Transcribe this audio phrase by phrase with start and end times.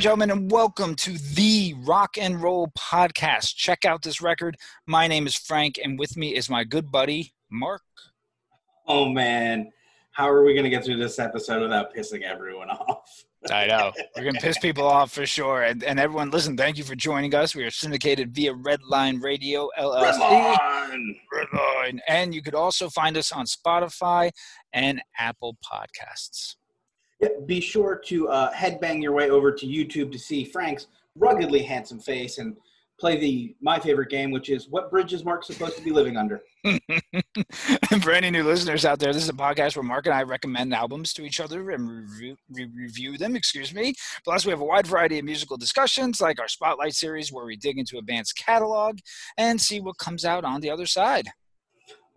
[0.00, 3.56] and gentlemen, and welcome to the Rock and Roll Podcast.
[3.56, 4.56] Check out this record.
[4.86, 7.82] My name is Frank, and with me is my good buddy, Mark.
[8.88, 9.70] Oh, man.
[10.12, 13.26] How are we going to get through this episode without pissing everyone off?
[13.50, 13.92] I know.
[14.16, 15.64] We're going to piss people off for sure.
[15.64, 17.54] And, and everyone, listen, thank you for joining us.
[17.54, 20.14] We are syndicated via Redline Radio, LLC.
[20.14, 21.10] Redline.
[21.30, 21.98] Redline.
[22.08, 24.30] And you could also find us on Spotify
[24.72, 26.54] and Apple Podcasts.
[27.20, 31.62] Yeah, be sure to uh, headbang your way over to YouTube to see Frank's ruggedly
[31.62, 32.56] handsome face and
[32.98, 36.16] play the my favorite game, which is what bridge is Mark supposed to be living
[36.16, 36.42] under?
[36.64, 40.22] and for any new listeners out there, this is a podcast where Mark and I
[40.22, 43.34] recommend albums to each other and review, re- review them.
[43.34, 43.94] Excuse me.
[44.24, 47.56] Plus, we have a wide variety of musical discussions, like our Spotlight series, where we
[47.56, 48.98] dig into a band's catalog
[49.38, 51.28] and see what comes out on the other side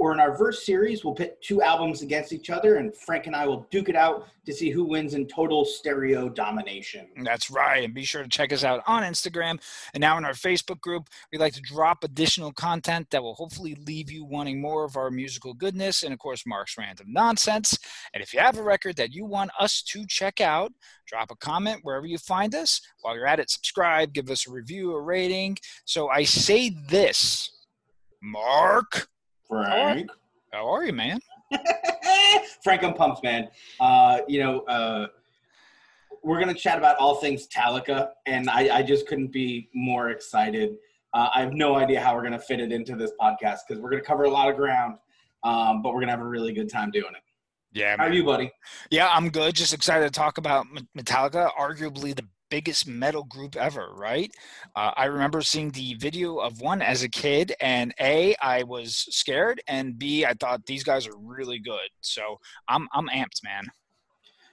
[0.03, 3.33] or in our verse series, we'll pit two albums against each other, and Frank and
[3.33, 7.07] I will duke it out to see who wins in total stereo domination.
[7.23, 7.85] That's right.
[7.85, 9.61] And be sure to check us out on Instagram
[9.93, 11.07] and now in our Facebook group.
[11.31, 15.09] We like to drop additional content that will hopefully leave you wanting more of our
[15.09, 17.79] musical goodness and, of course, Mark's random nonsense.
[18.13, 20.73] And if you have a record that you want us to check out,
[21.07, 22.81] drop a comment wherever you find us.
[23.03, 25.59] While you're at it, subscribe, give us a review, a rating.
[25.85, 27.49] So I say this,
[28.21, 29.07] Mark.
[29.47, 30.09] Frank.
[30.51, 31.19] How are you, man?
[32.63, 33.49] Frank, I'm pumped, man.
[33.79, 35.07] Uh, you know, uh,
[36.23, 40.77] we're gonna chat about all things Talica, and I, I just couldn't be more excited.
[41.13, 43.89] Uh, I have no idea how we're gonna fit it into this podcast because we're
[43.89, 44.97] gonna cover a lot of ground,
[45.43, 47.23] um, but we're gonna have a really good time doing it.
[47.73, 47.97] Yeah.
[47.97, 48.51] How are you, buddy?
[48.91, 49.55] Yeah, I'm good.
[49.55, 54.31] Just excited to talk about Metallica, arguably the biggest metal group ever, right?
[54.75, 59.07] Uh, I remember seeing the video of one as a kid, and A, I was
[59.09, 61.89] scared, and B, I thought these guys are really good.
[62.01, 63.63] So I'm I'm amped, man.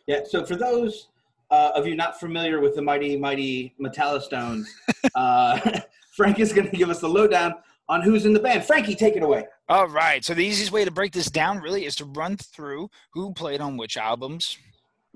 [0.06, 0.20] Yeah.
[0.26, 1.08] So for those
[1.50, 4.64] uh, of you not familiar with the mighty mighty Metallistones,
[5.14, 5.80] uh,
[6.16, 7.52] Frank is going to give us the lowdown
[7.90, 8.64] on who's in the band.
[8.64, 9.44] Frankie, take it away.
[9.68, 10.24] All right.
[10.24, 13.60] So the easiest way to break this down really is to run through who played
[13.60, 14.56] on which albums,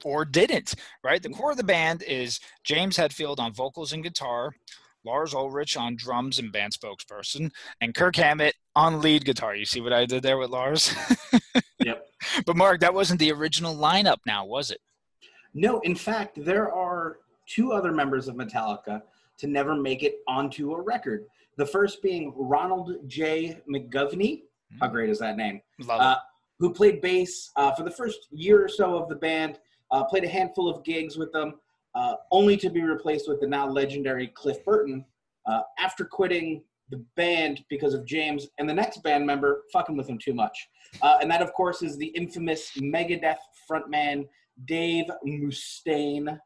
[0.02, 1.22] or didn't, right?
[1.22, 4.52] The core of the band is James Hetfield on vocals and guitar,
[5.04, 7.50] Lars Ulrich on drums and band spokesperson,
[7.80, 9.54] and Kirk Hammett on lead guitar.
[9.54, 10.94] You see what I did there with Lars?
[11.84, 12.06] yep.
[12.46, 14.80] But Mark, that wasn't the original lineup now, was it?
[15.52, 19.02] No, in fact, there are two other members of Metallica
[19.38, 21.26] to never make it onto a record.
[21.56, 23.60] The first being Ronald J.
[23.72, 24.42] McGovney.
[24.80, 25.60] How great is that name?
[25.78, 26.16] Love uh,
[26.58, 29.58] who played bass uh, for the first year or so of the band
[29.94, 31.54] uh, played a handful of gigs with them,
[31.94, 35.04] uh, only to be replaced with the now legendary Cliff Burton
[35.46, 40.08] uh, after quitting the band because of James and the next band member fucking with
[40.08, 40.68] him too much.
[41.00, 43.38] Uh, and that, of course, is the infamous Megadeth
[43.70, 44.26] frontman
[44.66, 46.38] Dave Mustaine.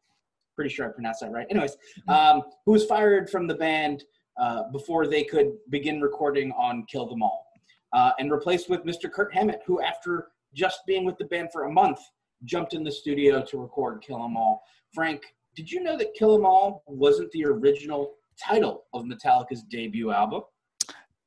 [0.54, 1.46] Pretty sure I pronounced that right.
[1.48, 1.76] Anyways,
[2.06, 4.04] um, who was fired from the band
[4.38, 7.46] uh, before they could begin recording on Kill Them All.
[7.94, 9.10] Uh, and replaced with Mr.
[9.10, 11.98] Kurt Hammett, who, after just being with the band for a month,
[12.44, 14.62] jumped in the studio to record Kill 'Em All.
[14.92, 15.22] Frank,
[15.54, 20.42] did you know that Kill 'Em All wasn't the original title of Metallica's debut album?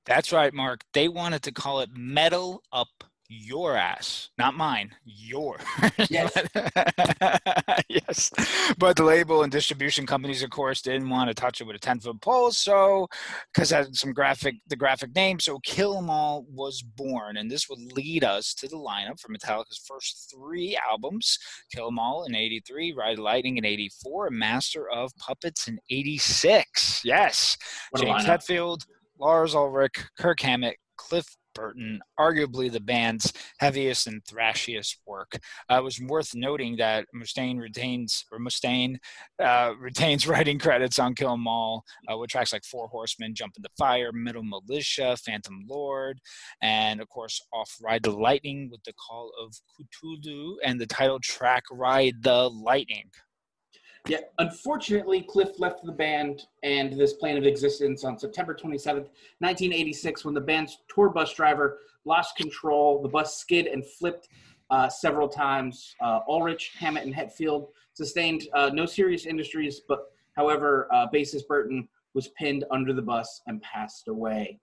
[0.06, 0.84] That's right, Mark.
[0.94, 5.58] They wanted to call it Metal Up your ass, not mine, your.
[6.10, 6.34] Yes.
[7.90, 8.30] yes.
[8.78, 11.80] But the label and distribution companies, of course, didn't want to touch it with a
[11.80, 12.52] 10 foot pole.
[12.52, 13.08] So,
[13.54, 15.40] because had some graphic, the graphic name.
[15.40, 17.38] So Kill 'Em All was born.
[17.38, 21.40] And this would lead us to the lineup for Metallica's first three albums
[21.74, 27.02] Kill 'Em All in 83, Ride Lightning in 84, and Master of Puppets in 86.
[27.06, 27.58] Yes.
[27.96, 28.86] James Hetfield,
[29.18, 35.40] Lars Ulrich, Kirk Hammett, Cliff Burton, arguably the band's heaviest and thrashiest work.
[35.70, 38.98] Uh, it was worth noting that Mustaine retains or Mustaine
[39.44, 43.54] uh, retains writing credits on Kill 'Em All uh, with tracks like Four Horsemen, Jump
[43.58, 46.20] in the Fire, Metal Militia, Phantom Lord,
[46.62, 51.20] and of course off Ride the Lightning with the Call of Ktulu and the title
[51.20, 53.10] track Ride the Lightning.
[54.08, 59.10] Yeah, unfortunately, Cliff left the band and this plane of existence on September 27th,
[59.40, 63.02] 1986, when the band's tour bus driver lost control.
[63.02, 64.28] The bus skid and flipped
[64.72, 65.96] uh, several times.
[66.02, 71.88] Uh, Ulrich, Hammett, and Hetfield sustained uh, no serious injuries, but however, uh, bassist Burton
[72.14, 74.60] was pinned under the bus and passed away.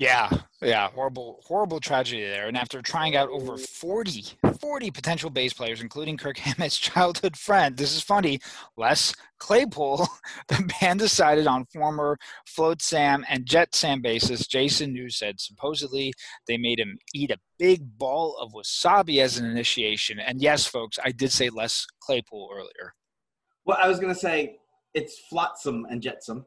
[0.00, 0.30] Yeah,
[0.62, 2.48] yeah, horrible, horrible tragedy there.
[2.48, 4.24] And after trying out over 40,
[4.58, 8.40] 40 potential bass players, including Kirk Hammett's childhood friend, this is funny,
[8.78, 10.08] Les Claypool,
[10.48, 12.16] the band decided on former
[12.46, 15.38] Flotsam and Jetsam bassist Jason Newsted.
[15.38, 16.14] Supposedly,
[16.48, 20.18] they made him eat a big ball of wasabi as an initiation.
[20.18, 22.94] And yes, folks, I did say Les Claypool earlier.
[23.66, 24.60] Well, I was gonna say
[24.94, 26.46] it's flotsam and jetsam.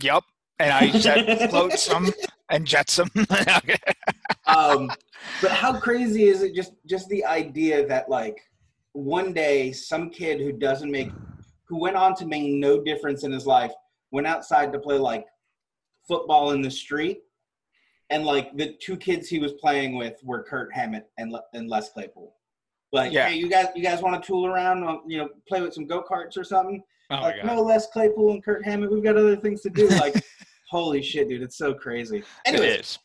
[0.00, 0.22] Yep.
[0.62, 2.08] And I said flotsam
[2.50, 3.10] and jetsam.
[4.46, 4.90] um,
[5.40, 6.54] but how crazy is it?
[6.54, 8.38] Just just the idea that like
[8.92, 11.10] one day some kid who doesn't make,
[11.64, 13.72] who went on to make no difference in his life,
[14.12, 15.26] went outside to play like
[16.06, 17.22] football in the street,
[18.10, 21.68] and like the two kids he was playing with were Kurt Hammett and Le- and
[21.68, 22.32] Les Claypool.
[22.92, 23.28] Like, Yeah.
[23.28, 25.86] hey, you guys, you guys want to tool around, uh, you know, play with some
[25.86, 26.84] go karts or something?
[27.10, 29.88] oh like, no, Les Claypool and Kurt Hammett, we've got other things to do.
[29.88, 30.14] Like,
[30.72, 32.24] holy shit, dude, it's so crazy.
[32.46, 32.98] Anyways, it is.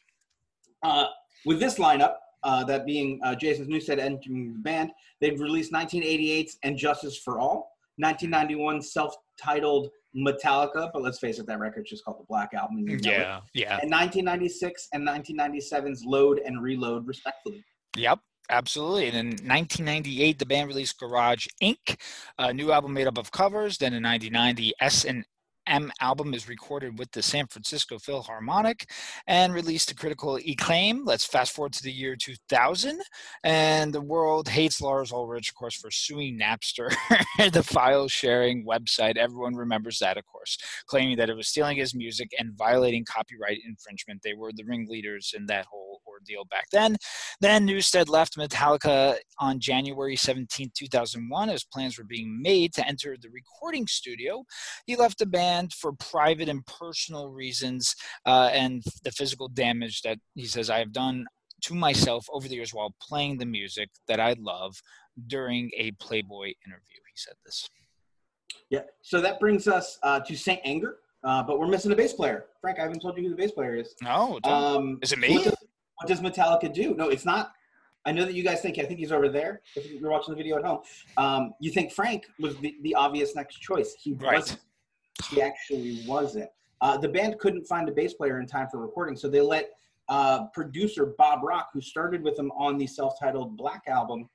[0.83, 1.05] uh,
[1.45, 6.57] with this lineup, uh, that being uh, Jason's Newsted entering the band, they've released 1988's
[6.63, 12.19] And Justice for All, 1991 self-titled Metallica, but let's face it, that record's just called
[12.19, 12.77] the Black Album.
[12.79, 13.03] you know it.
[13.03, 13.39] Yeah.
[13.53, 13.79] Yeah.
[13.81, 17.65] And 1996 and 1997's Load and Reload, respectively.
[17.97, 19.07] Yep, absolutely.
[19.07, 21.99] And in 1998, the band released Garage Inc.,
[22.39, 23.77] a new album made up of covers.
[23.77, 25.25] Then in 99, the S and
[25.67, 28.89] M album is recorded with the San Francisco Philharmonic
[29.27, 31.05] and released to critical acclaim.
[31.05, 33.01] Let's fast forward to the year 2000,
[33.43, 36.93] and the world hates Lars Ulrich, of course, for suing Napster,
[37.51, 39.17] the file sharing website.
[39.17, 43.59] Everyone remembers that, of course, claiming that it was stealing his music and violating copyright
[43.65, 44.21] infringement.
[44.23, 45.86] They were the ringleaders in that whole
[46.17, 46.97] ordeal back then.
[47.41, 53.15] Then Newsted left Metallica on January 17, 2001, as plans were being made to enter
[53.21, 54.43] the recording studio.
[54.85, 60.17] He left the band for private and personal reasons uh, and the physical damage that
[60.35, 61.25] he says I have done
[61.63, 64.75] to myself over the years while playing the music that I love
[65.27, 66.99] during a Playboy interview.
[67.11, 67.67] He said this.
[68.69, 68.81] Yeah.
[69.01, 72.45] So that brings us uh, to Saint Anger, uh, but we're missing a bass player.
[72.61, 73.95] Frank, I haven't told you who the bass player is.
[74.03, 75.43] No, don't- Um, is it me?
[75.43, 75.55] does,
[75.97, 76.93] what does Metallica do?
[76.95, 77.51] No, it's not.
[78.05, 78.79] I know that you guys think.
[78.79, 79.61] I think he's over there.
[79.75, 80.79] If you're watching the video at home,
[81.17, 83.95] um, you think Frank was the, the obvious next choice.
[83.99, 84.35] He Right.
[84.35, 84.61] wasn't.
[85.29, 86.49] He actually wasn't.
[86.79, 89.71] Uh, the band couldn't find a bass player in time for recording, so they let
[90.09, 94.29] uh, producer Bob Rock, who started with them on the self-titled Black album,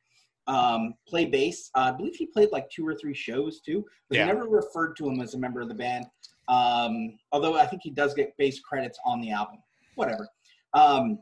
[0.49, 1.71] um, play bass.
[1.75, 4.27] Uh, I believe he played like two or three shows too, but Yeah.
[4.27, 6.07] they never referred to him as a member of the band.
[6.49, 9.63] Um, although I think he does get bass credits on the album.
[9.95, 10.29] Whatever.
[10.75, 11.21] Um,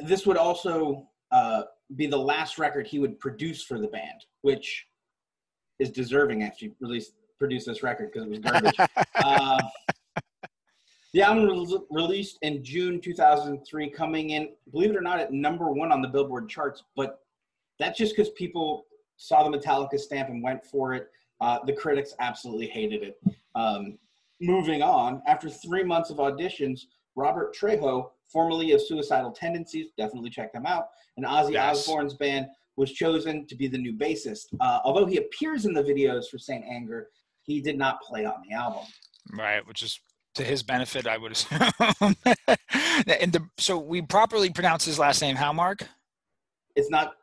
[0.00, 1.62] this would also uh,
[1.94, 4.86] be the last record he would produce for the band, which
[5.78, 8.76] is deserving actually released produced this record because it was garbage.
[9.16, 9.60] uh,
[11.12, 15.70] the album was released in June 2003, coming in, believe it or not, at number
[15.70, 16.82] one on the Billboard charts.
[16.96, 17.20] But
[17.78, 18.86] that's just because people
[19.16, 21.08] saw the Metallica stamp and went for it.
[21.40, 23.20] Uh, the critics absolutely hated it.
[23.54, 23.98] Um,
[24.40, 26.82] moving on, after three months of auditions,
[27.14, 30.86] Robert Trejo, formerly of Suicidal Tendencies, definitely check them out,
[31.16, 31.78] and Ozzy Yes.
[31.88, 32.46] Osbourne's band,
[32.76, 34.46] was chosen to be the new bassist.
[34.60, 37.08] Uh, although he appears in the videos for Saint Anger,
[37.42, 38.84] he did not play on the album.
[39.32, 39.98] Right, which is
[40.34, 41.58] to his benefit, I would assume.
[42.00, 45.86] and the, so we properly pronounce his last name how, Mark?
[46.74, 47.14] It's not.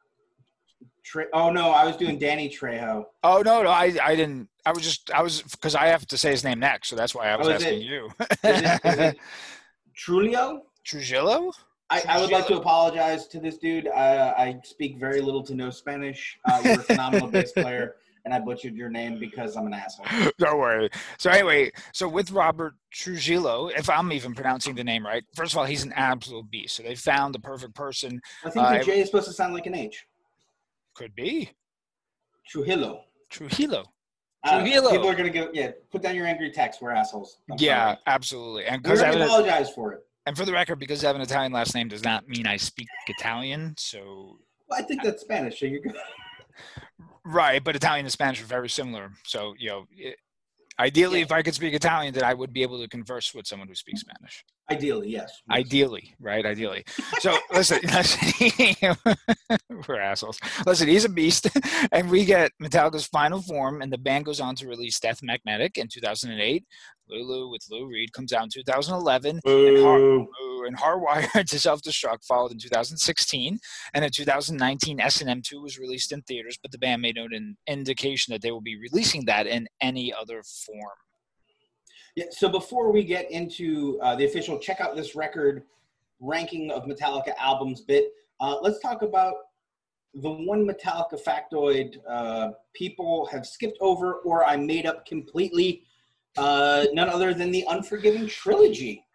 [1.06, 3.04] Tre- oh no, I was doing Danny Trejo.
[3.24, 4.48] Oh no, no, I, I didn't.
[4.66, 7.14] I was just, I was because I have to say his name next, so that's
[7.14, 8.10] why I was Oh, asking it- you.
[8.20, 9.18] Is it, is it
[10.08, 10.62] Trulio?
[10.84, 11.52] Trujillo?
[11.90, 13.88] I, I would like to apologize to this dude.
[13.88, 16.38] Uh, I speak very little to no Spanish.
[16.46, 20.06] Uh, you're a phenomenal bass player, and I butchered your name because I'm an asshole.
[20.40, 20.90] Don't worry.
[21.20, 25.60] So anyway, so with Robert Trujillo, if I'm even pronouncing the name right, first of
[25.60, 26.76] all, he's an absolute beast.
[26.76, 28.20] So they found the perfect person.
[28.44, 30.06] I think Uh, the J is supposed to sound like an H.
[30.96, 31.52] Could be
[32.48, 33.04] Trujillo.
[33.30, 33.84] Trujillo.
[34.44, 34.90] Uh, Trujillo.
[34.92, 35.50] people are gonna go.
[35.54, 36.82] Yeah, put down your angry text.
[36.82, 37.38] We're assholes.
[37.52, 37.98] I'm Yeah, sorry.
[38.08, 38.66] absolutely.
[38.66, 40.00] And we because already apologize for it.
[40.26, 42.58] And for the record, because I have an Italian last name does not mean I
[42.58, 43.76] speak Italian.
[43.78, 45.96] So Well, I think that's Spanish, so you're good.
[47.26, 49.12] right, but Italian and Spanish are very similar.
[49.26, 50.18] So you know, it,
[50.80, 51.26] ideally, Yeah.
[51.26, 53.76] if I could speak Italian, then I would be able to converse with someone who
[53.76, 54.44] speaks Spanish.
[54.72, 55.42] Ideally, yes.
[55.52, 56.46] Ideally, right?
[56.46, 56.86] Ideally.
[57.20, 57.80] So listen,
[59.88, 60.40] we're assholes.
[60.66, 61.48] Listen, he's a beast,
[61.92, 65.78] and we get Metallica's final form, and the band goes on to release Death Magnetic
[65.78, 66.64] in 2008.
[67.14, 69.40] Lulu with Lou Reed comes out in 2011.
[69.46, 73.60] And, Har- Ooh, and Hardwired to Self-Destruct followed in 2016,
[73.94, 78.34] and in 2019, S&M2 was released in theaters, but the band made no in- indication
[78.34, 80.98] that they will be releasing that in any other form.
[82.16, 85.64] Yeah, so before we get into uh, the official check out this record
[86.20, 89.34] ranking of Metallica albums bit, uh, let's talk about
[90.16, 95.84] the one Metallica factoid uh, people have skipped over or I made up completely.
[96.38, 99.06] Uh, none other than the Unforgiven trilogy.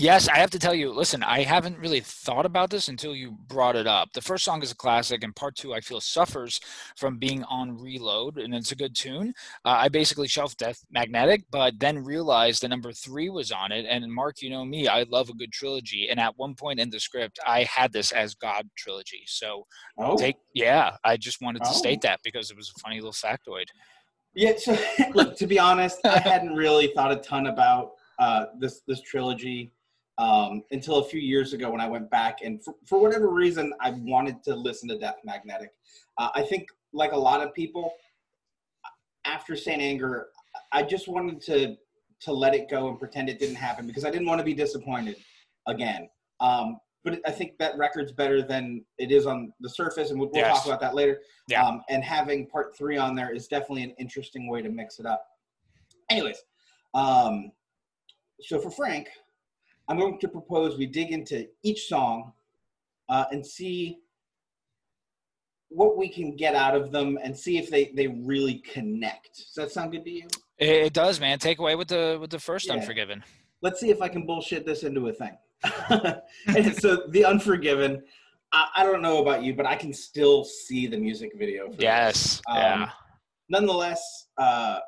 [0.00, 3.38] Yes, I have to tell you, listen, I haven't really thought about this until you
[3.46, 4.12] brought it up.
[4.12, 6.58] The first song is a classic, and part two, I feel, suffers
[6.96, 9.32] from being on reload, and it's a good tune.
[9.64, 13.86] Uh, I basically shelved Death Magnetic, but then realized the number three was on it.
[13.88, 16.08] And Mark, you know me, I love a good trilogy.
[16.10, 19.22] And at one point in the script, I had this as God trilogy.
[19.26, 19.64] So,
[19.96, 21.74] Oh, take, yeah, I just wanted to Oh.
[21.74, 23.66] state that because it was a funny little factoid.
[24.34, 24.52] Yeah.
[24.56, 24.76] So,
[25.14, 29.72] look, to be honest, I hadn't really thought a ton about uh, this this trilogy
[30.18, 33.72] um, until a few years ago when I went back and for, for whatever reason
[33.80, 35.72] I wanted to listen to Death Magnetic.
[36.18, 37.92] Uh, I think, like a lot of people,
[39.24, 40.28] after Saint Anger,
[40.72, 41.76] I just wanted to
[42.20, 44.54] to let it go and pretend it didn't happen because I didn't want to be
[44.54, 45.16] disappointed
[45.66, 46.08] again.
[46.40, 50.30] Um, but I think that record's better than it is on the surface, and we'll,
[50.32, 50.56] we'll Yes.
[50.56, 51.20] talk about that later.
[51.48, 51.62] Yeah.
[51.64, 55.06] Um, and having part three on there is definitely an interesting way to mix it
[55.06, 55.22] up.
[56.10, 56.42] Anyways,
[56.94, 57.52] um,
[58.40, 59.08] so for Frank,
[59.88, 62.32] I'm going to propose we dig into each song
[63.10, 63.98] uh, and see
[65.68, 69.36] what we can get out of them and see if they, they really connect.
[69.36, 70.26] Does that sound good to you?
[70.58, 71.38] It, does, man.
[71.38, 72.74] Take away with the with the first Yeah.
[72.74, 73.22] Unforgiven.
[73.60, 75.36] let's see if I can bullshit this into a thing.
[76.46, 78.02] and so the Unforgiven,
[78.52, 81.66] I, I don't know about you, but I can still see the music video.
[81.66, 81.82] For this.
[81.82, 82.42] Yes.
[82.48, 82.90] Um, yeah.
[83.48, 84.78] Nonetheless, uh,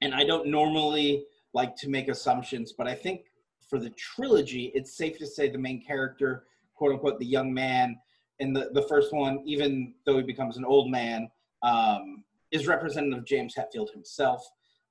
[0.00, 3.22] and I don't normally like to make assumptions, but I think
[3.68, 7.96] for the trilogy, it's safe to say the main character, quote unquote, the young man
[8.38, 11.30] in the, the first one, even though he becomes an old man,
[11.62, 14.44] um, is representative of James Hetfield himself,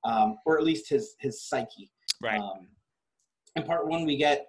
[0.04, 1.90] um, or at least his his psyche.
[2.20, 2.40] Right.
[2.40, 2.68] Um,
[3.56, 4.48] in part one, we get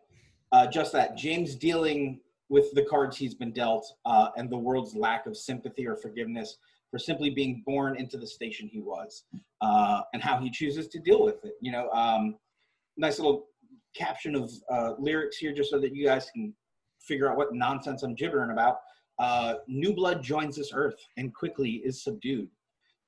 [0.53, 4.95] uh, just that James dealing with the cards he's been dealt uh, and the world's
[4.95, 6.57] lack of sympathy or forgiveness
[6.91, 9.23] for simply being born into the station he was
[9.61, 11.53] uh, and how he chooses to deal with it.
[11.59, 12.35] You know, um,
[12.97, 13.47] nice little
[13.95, 16.53] caption of uh, lyrics here just so that you guys can
[16.99, 18.77] figure out what nonsense I'm gibbering about.
[19.17, 22.49] Uh, New blood joins this earth and quickly is subdued.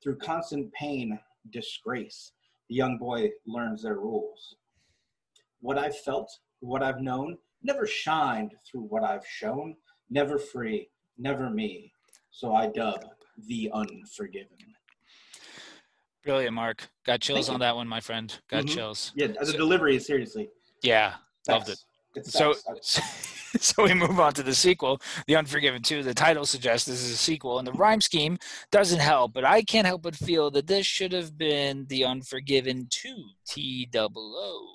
[0.01, 1.19] Through constant pain,
[1.51, 2.31] disgrace,
[2.69, 4.55] the young boy learns their rules.
[5.61, 6.31] What I've felt,
[6.65, 9.75] what I've known, never shined through what I've shown,
[10.09, 11.91] never free, never me.
[12.31, 13.03] So I dub
[13.47, 14.57] the unforgiven.
[16.23, 16.89] Brilliant, Mark.
[17.05, 18.35] Got chills on that one, my friend.
[18.49, 18.69] Got Mhm.
[18.73, 19.11] chills.
[19.15, 20.49] Yeah, the So- delivery is seriously.
[20.81, 21.15] Yeah.
[21.47, 21.79] Loved it.
[22.23, 22.55] So,
[23.59, 26.01] so we move on to the sequel, The Unforgiven 2.
[26.01, 28.37] The title suggests this is a sequel, and the rhyme scheme
[28.71, 32.87] doesn't help, but I can't help but feel that this should have been The Unforgiven
[32.89, 34.74] 2, T double O.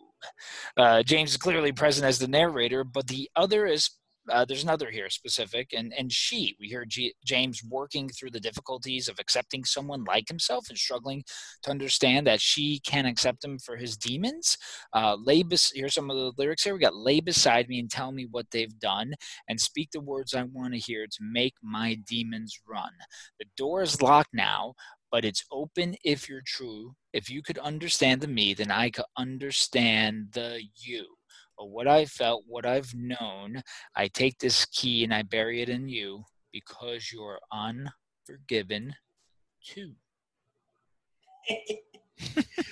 [0.76, 3.90] Uh, James is clearly present as the narrator, but the other is.
[4.30, 6.54] Uh, there's another here specific, and and she.
[6.60, 11.24] We hear G- James working through the difficulties of accepting someone like himself and struggling
[11.62, 14.56] to understand that she can accept him for his demons
[14.92, 17.90] uh, lay bes- here's some of the lyrics here we got lay beside me and
[17.90, 19.12] tell me what they've done
[19.48, 22.90] and speak the words i want to hear to make my demons run
[23.38, 24.74] the door is locked now
[25.10, 29.04] but it's open if you're true if you could understand the me then i could
[29.16, 31.04] understand the you
[31.58, 33.62] what i felt what i've known
[33.96, 38.92] i take this key and i bury it in you because you're unforgiven
[39.64, 39.92] too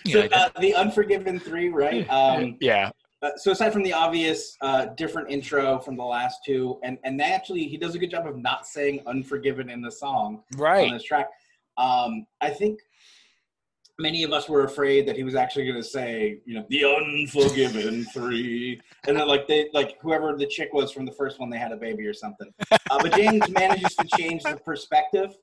[0.07, 2.07] so uh, the Unforgiven three, right?
[2.11, 2.91] Um, yeah
[3.23, 7.21] uh, so aside from the obvious uh, different intro from the last two, and and
[7.21, 10.87] actually he does a good job of not saying Unforgiven in the song right?
[10.87, 11.29] on this track.
[11.79, 12.81] Um, I think
[13.99, 16.85] many of us were afraid that he was actually going to say, you know, the
[16.85, 21.51] Unforgiven three, and then like they like whoever the chick was from the first one,
[21.51, 22.53] they had a baby or something.
[22.71, 25.37] Uh, but James manages to change the perspective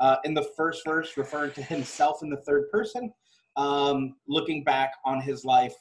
[0.00, 3.12] uh, in the first verse, referring to himself in the third person,
[3.56, 5.74] um, looking back on his life.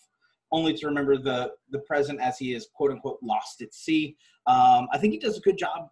[0.52, 4.18] Only to remember the the present as he is quote unquote lost at sea.
[4.48, 5.90] Um, I think he does a good job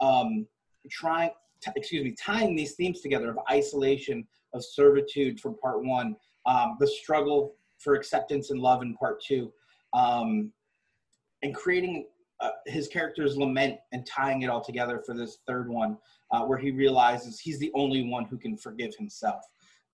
[0.00, 0.46] um,
[0.88, 1.30] trying
[1.62, 6.76] t- excuse me, tying these themes together of isolation, of servitude from part one, um,
[6.80, 9.52] the struggle for acceptance and love in part two,
[9.92, 10.52] um,
[11.42, 12.06] and creating
[12.40, 15.96] uh, his character's lament and tying it all together for this third one,
[16.32, 19.42] uh, where he realizes he's the only one who can forgive himself.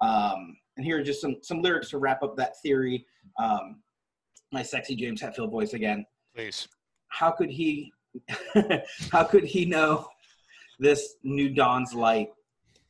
[0.01, 3.07] Um, and here are just some some lyrics to wrap up that theory.
[3.39, 3.77] Um,
[4.53, 6.05] my sexy James Hetfield voice again
[6.35, 6.69] please
[7.09, 7.93] how could he
[9.13, 10.07] how could he know
[10.79, 12.31] this new dawn's light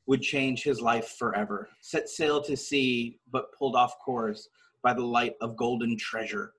[0.07, 4.49] would change his life forever set sail to sea but pulled off course
[4.83, 6.53] by the light of golden treasure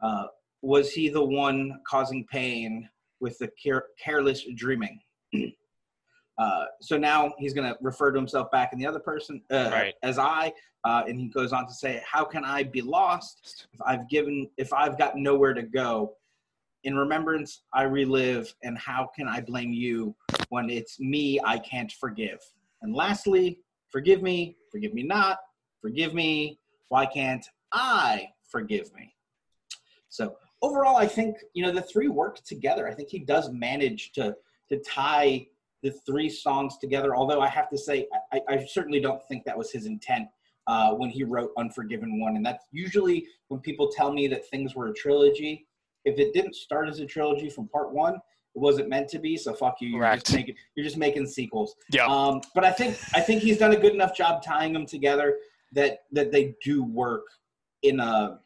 [0.00, 0.26] uh,
[0.62, 2.88] was he the one causing pain
[3.20, 5.00] with the care- careless dreaming
[6.38, 9.70] Uh, so now he's going to refer to himself back in the other person uh,
[9.72, 9.94] Right.
[10.02, 10.52] as I,
[10.84, 14.46] uh, and he goes on to say, "How can I be lost if I've given
[14.58, 16.12] if I've got nowhere to go?
[16.84, 20.14] In remembrance, I relive, and how can I blame you
[20.48, 22.40] when it's me I can't forgive?
[22.82, 23.60] And lastly,
[23.90, 25.38] forgive me, forgive me not,
[25.80, 26.58] forgive me.
[26.88, 29.14] Why can't I forgive me?
[30.08, 32.88] So overall, I think you know the three work together.
[32.88, 34.36] I think he does manage to
[34.68, 35.46] to tie
[35.82, 37.14] the three songs together.
[37.14, 40.28] Although I have to say, I, I certainly don't think that was his intent
[40.66, 42.36] uh, when he wrote Unforgiven One.
[42.36, 45.66] And that's usually when people tell me that things were a trilogy.
[46.04, 48.18] If it didn't start as a trilogy from part one,
[48.56, 49.36] it wasn't meant to be.
[49.36, 49.90] So fuck you.
[49.90, 50.24] You're Correct.
[50.24, 51.76] just making you're just making sequels.
[51.92, 52.06] Yeah.
[52.06, 55.36] Um, but I think I think he's done a good enough job tying them together
[55.72, 57.26] that that they do work
[57.82, 58.40] in a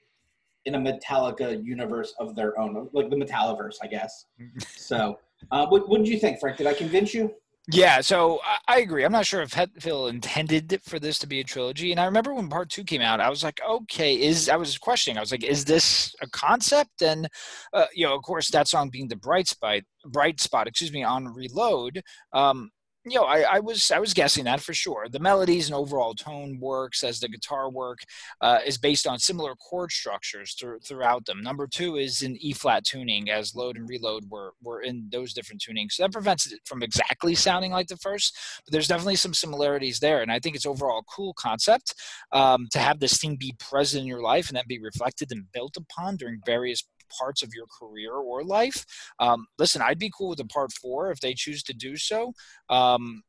[0.66, 4.26] in a Metallica universe of their own, like the Metalliverse, I guess.
[4.76, 5.18] So,
[5.52, 6.56] uh, what what did you think, Frank?
[6.56, 7.32] Did I convince you?
[7.72, 9.04] Yeah, so I, I agree.
[9.04, 11.92] I'm not sure if Hetfield intended for this to be a trilogy.
[11.92, 14.76] And I remember when part two came out, I was like, okay, is I was
[14.78, 15.18] questioning.
[15.18, 17.02] I was like, is this a concept?
[17.02, 17.28] And
[17.72, 21.02] uh, you know, of course, that song being the bright spot, bright spot, excuse me,
[21.02, 22.02] on Reload.
[22.32, 22.70] Um,
[23.06, 25.08] you know, I, I was I was guessing that for sure.
[25.08, 28.00] The melodies and overall tone works as the guitar work
[28.42, 31.40] uh, is based on similar chord structures through, throughout them.
[31.40, 35.32] Number two is in E flat tuning, as load and reload were were in those
[35.32, 35.92] different tunings.
[35.92, 39.98] So that prevents it from exactly sounding like the first, but there's definitely some similarities
[39.98, 40.20] there.
[40.20, 41.94] And I think it's overall a cool concept
[42.32, 45.50] um, to have this thing be present in your life and then be reflected and
[45.54, 46.84] built upon during various
[47.18, 48.84] parts of your career or life.
[49.18, 52.32] Um, listen, I'd be cool with a part four if they choose to do so.
[52.68, 53.22] Um,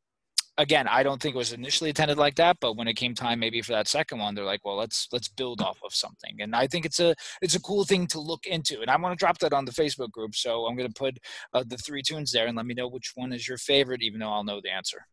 [0.58, 3.40] again, I don't think it was initially intended like that, but when it came time
[3.40, 6.36] maybe for that second one, they're like, well, let's let's build off of something.
[6.40, 8.80] And I think it's a it's a cool thing to look into.
[8.80, 11.18] And I want to drop that on the Facebook group, so I'm going to put
[11.54, 14.20] uh, the three tunes there and let me know which one is your favorite, even
[14.20, 15.06] though I'll know the answer.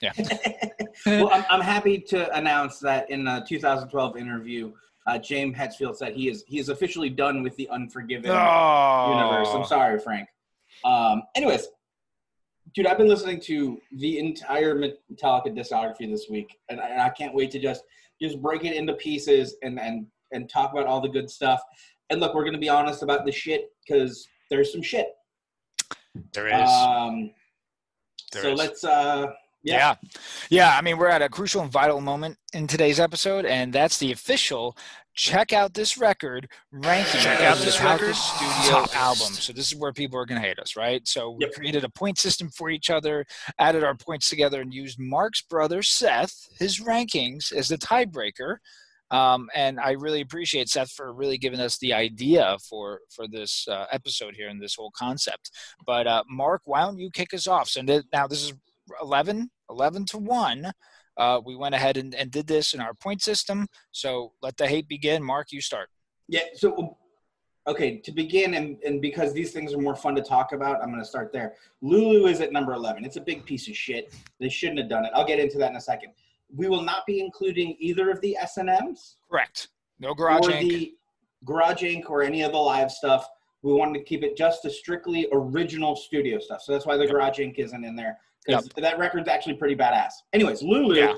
[0.00, 0.12] Yeah.
[1.06, 4.72] well, I'm, I'm happy to announce that in a 2012 interview,
[5.06, 9.48] uh, James Hetfield said he is he is officially done with the Unforgiven universe.
[9.50, 10.28] I'm Oh, sorry, Frank.
[10.84, 11.68] Um, anyways,
[12.74, 17.08] dude, I've been listening to the entire Metallica discography this week, and I, and I
[17.10, 17.82] can't wait to just
[18.20, 21.60] just break it into pieces and and and talk about all the good stuff.
[22.10, 25.08] And look, we're gonna be honest about the shit because there's some shit.
[26.32, 26.70] there is.
[26.70, 27.30] Um,
[28.32, 28.58] There so is.
[28.58, 29.26] let's uh,
[29.62, 29.94] yeah.
[30.02, 30.08] Yeah.
[30.50, 30.76] yeah.
[30.76, 34.12] I mean, we're at a crucial and vital moment in today's episode, and that's the
[34.12, 34.76] official
[35.14, 37.20] check out this record ranking.
[37.20, 39.32] Check out this record studio top album.
[39.34, 41.06] So this is where people are going to hate us, right?
[41.06, 41.52] So we Yep.
[41.54, 43.26] created a point system for each other,
[43.58, 48.56] added our points together, and used Mark's brother Seth, his rankings, as the tiebreaker.
[49.10, 53.68] Um, and I really appreciate Seth for really giving us the idea for for this
[53.68, 55.50] uh, episode here and this whole concept.
[55.84, 57.68] But uh, Mark, why don't you kick us off?
[57.68, 58.54] So now this is
[59.00, 60.72] 11, 11 to 1.
[61.16, 63.66] Uh, we went ahead and, and did this in our point system.
[63.90, 65.22] So let the hate begin.
[65.22, 65.88] Mark, you start.
[66.28, 66.40] Yeah.
[66.54, 66.96] So,
[67.66, 70.88] okay, to begin, and, and because these things are more fun to talk about, I'm
[70.88, 71.54] going to start there.
[71.82, 73.04] Lulu is at number 11.
[73.04, 74.14] It's a big piece of shit.
[74.40, 75.12] They shouldn't have done it.
[75.14, 76.12] I'll get into that in a second.
[76.54, 79.68] We will not be including either of the S&Ms Correct.
[80.00, 80.68] No garage or Inc.
[80.68, 80.94] the
[81.44, 82.10] Garage Inc.
[82.10, 83.28] or any of the live stuff.
[83.62, 86.62] We wanted to keep it just to strictly original studio stuff.
[86.62, 87.12] So that's why the Yep.
[87.12, 87.58] Garage Inc.
[87.58, 88.18] isn't in there.
[88.46, 90.12] Because that record's actually pretty badass.
[90.32, 91.14] Anyways, Lulu Yeah.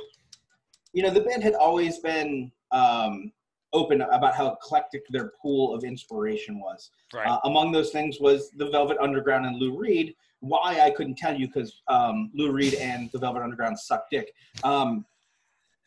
[0.92, 3.32] you know, the band had always been um,
[3.72, 6.90] open about how eclectic their pool of inspiration was.
[7.12, 7.26] Right.
[7.26, 10.14] Uh, among those things was the Velvet Underground and Lou Reed.
[10.40, 14.32] Why I couldn't tell you because um, Lou Reed and the Velvet Underground suck dick.
[14.62, 15.06] Um,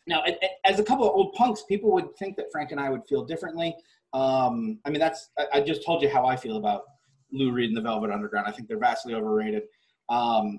[0.07, 2.79] now, a- a- as a couple of old punks, people would think that Frank and
[2.79, 3.75] I would feel differently.
[4.13, 6.83] Um, I mean, that's I, I just told you how I feel about
[7.31, 8.47] Lou Reed and the Velvet Underground.
[8.47, 9.63] I think they're vastly overrated.
[10.09, 10.57] Um,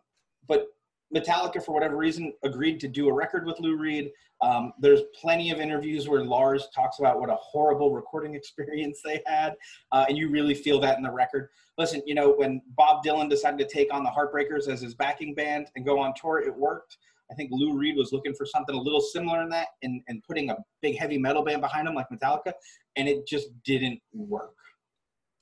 [0.49, 0.67] but
[1.15, 4.11] Metallica, for whatever reason, agreed to do a record with Lou Reed.
[4.43, 9.23] Um, there's plenty of interviews where Lars talks about what a horrible recording experience they
[9.27, 9.55] had,
[9.93, 11.49] uh, and you really feel that in the record.
[11.79, 15.35] Listen, you know, when Bob Dylan decided to take on the Heartbreakers as his backing
[15.35, 16.99] band and go on tour, it worked.
[17.31, 20.23] I think Lou Reed was looking for something a little similar in that and, and
[20.25, 22.53] putting a big heavy metal band behind him like Metallica,
[22.97, 24.55] and it just didn't work.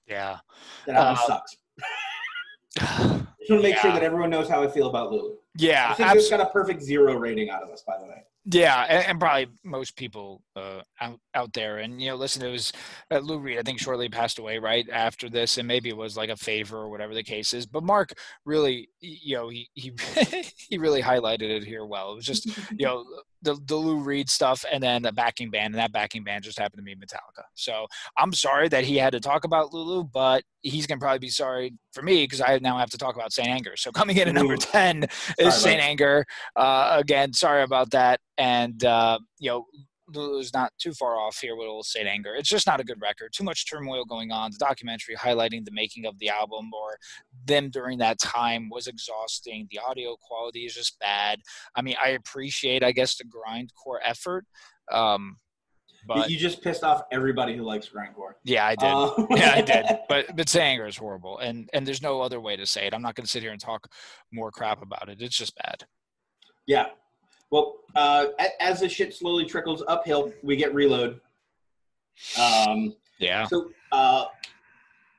[0.07, 0.39] yeah.
[0.87, 1.57] That album Uh, sucks.
[3.47, 5.33] I just want to make sure that everyone knows how I feel about Lulu.
[5.33, 5.95] I Yeah.
[5.95, 8.23] think abs- this got a perfect zero rating out of us, by the way.
[8.49, 12.51] Yeah, and, and probably most people uh, out out there, and you know, listen, it
[12.53, 12.73] was
[13.11, 13.59] uh, Lou Reed.
[13.59, 16.77] I think shortly passed away right after this, and maybe it was like a favor
[16.79, 17.67] or whatever the case is.
[17.67, 18.13] But Mark
[18.45, 19.93] really, you know, he he
[20.69, 22.13] he really highlighted it here well.
[22.13, 22.47] It was just
[22.79, 23.05] you know,
[23.43, 26.59] the, the Lou Reed stuff and then the backing band, and that backing band just
[26.59, 27.45] happened to be Metallica.
[27.55, 27.87] So
[28.19, 31.75] I'm sorry that he had to talk about Lulu, but he's gonna probably be sorry
[31.93, 33.77] for me because I now have to talk about Saint Anger.
[33.77, 35.07] So coming in at number ten
[35.39, 36.25] is Saint Anger.
[36.55, 39.67] Uh, again, sorry about that, and uh, you know
[40.15, 42.35] is not too far off here with Old Saint Anger.
[42.35, 43.33] It's just not a good record.
[43.33, 44.51] Too much turmoil going on.
[44.53, 46.97] The documentary highlighting the making of the album or
[47.47, 49.69] them during that time was exhausting.
[49.71, 51.41] The audio quality is just bad.
[51.75, 54.45] I mean, I appreciate, I guess, the grindcore effort.
[54.93, 55.39] Um,
[56.07, 58.35] but you just pissed off everybody who likes grindcore.
[58.45, 58.87] Yeah, I did.
[58.87, 59.87] Uh, yeah, I did.
[60.09, 62.95] But but Saint Anger is horrible, and and there's no other way to say it.
[62.95, 63.89] I'm not going to sit here and talk
[64.33, 65.21] more crap about it.
[65.21, 65.83] It's just bad.
[66.67, 66.87] Yeah,
[67.51, 68.27] well, uh,
[68.61, 71.21] as the shit slowly trickles uphill, we get reload.
[72.41, 73.47] Um, yeah.
[73.47, 74.27] So, uh,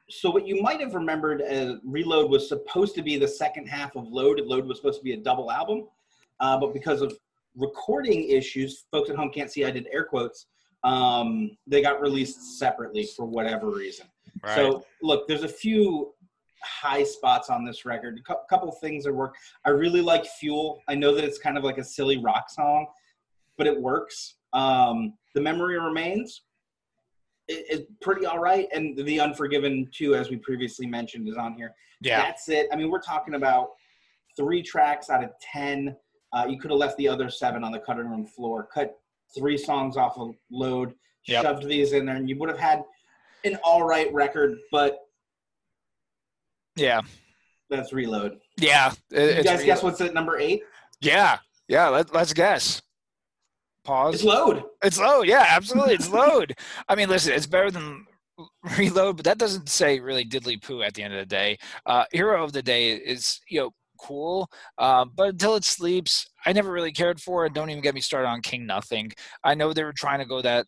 [0.09, 3.95] so what you might have remembered as reload was supposed to be the second half
[3.95, 4.39] of load.
[4.45, 5.87] Load was supposed to be a double album,
[6.39, 7.17] uh, but because of
[7.55, 9.65] recording issues, folks at home can't see.
[9.65, 10.45] I did air quotes.
[10.83, 14.05] Um, they got released separately for whatever reason.
[14.43, 14.55] Right.
[14.55, 16.13] So, look, there's a few
[16.63, 18.21] high spots on this record.
[18.29, 19.35] A couple things that work.
[19.65, 20.81] I really like Fuel.
[20.87, 22.87] I know that it's kind of like a silly rock song,
[23.57, 24.35] but it works.
[24.53, 26.43] Um, the Memory Remains
[27.47, 31.73] is pretty all right, and The Unforgiven too, as we previously mentioned, is on here.
[32.01, 32.67] Yeah, that's it.
[32.71, 33.69] I mean, we're talking about
[34.35, 35.95] three tracks out of ten.
[36.33, 38.95] Uh, you could have left the other seven on the cutting room floor, cut
[39.37, 40.93] three songs off of load,
[41.25, 41.43] yep.
[41.43, 42.83] shoved these in there, and you would have had
[43.43, 44.57] an all right record.
[44.71, 44.99] But
[46.77, 47.01] yeah.
[47.69, 48.39] That's reload.
[48.57, 48.93] Yeah.
[49.11, 49.65] you guys reload.
[49.65, 50.61] guess what's at number eight?
[51.01, 51.39] Yeah.
[51.67, 51.89] Yeah.
[51.89, 52.81] Let, let's guess.
[53.87, 54.15] Pause.
[54.15, 54.63] It's load.
[54.83, 55.27] It's load.
[55.27, 55.93] Yeah, absolutely.
[55.93, 56.53] It's load.
[56.89, 58.05] I mean, listen, it's better than
[58.77, 61.57] reload, but that doesn't say really diddly poo at the end of the day.
[61.85, 63.71] Uh, Hero of the day is, you know,
[64.01, 64.49] cool.
[64.77, 67.53] Uh, but until it sleeps, I never really cared for it.
[67.53, 69.13] Don't even get me started on King Nothing.
[69.45, 70.65] I know they were trying to go that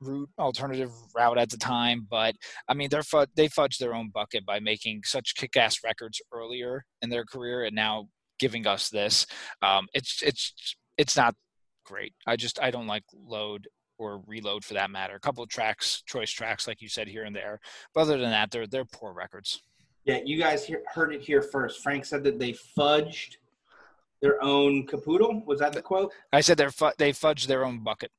[0.00, 2.34] route alternative route at the time but
[2.70, 3.02] i mean they're
[3.36, 7.76] they fudged their own bucket by making such kick-ass records earlier in their career and
[7.76, 9.26] now giving us this
[9.60, 10.54] um, it's it's
[10.96, 11.34] it's not
[11.88, 13.66] great i just i don't like load
[13.98, 17.24] or reload for that matter a couple of tracks choice tracks like you said here
[17.24, 17.60] and there
[17.94, 19.62] but other than that they're they're poor records
[20.04, 23.36] yeah you guys hear, heard it here first frank said that they fudged
[24.20, 27.82] their own capoodle was that the quote i said they're fu- they fudged their own
[27.82, 28.10] bucket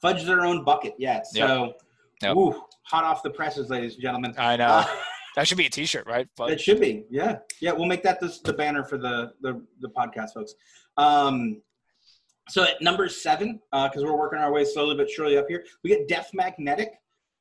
[0.00, 0.94] fudge their own bucket.
[0.98, 1.22] Yeah.
[1.22, 1.74] So,
[2.22, 2.36] yep.
[2.36, 4.34] Woo, hot off the presses, ladies and gentlemen.
[4.38, 4.66] I know.
[4.66, 4.86] Uh,
[5.36, 6.28] that should be a T-shirt, right?
[6.40, 7.04] It should be.
[7.10, 7.38] Yeah.
[7.60, 7.72] Yeah.
[7.72, 10.54] We'll make that the banner for the the, the podcast, folks.
[10.96, 11.62] Um,
[12.50, 15.64] so at number seven, because uh, we're working our way slowly but surely up here,
[15.84, 16.94] we get Death Magnetic.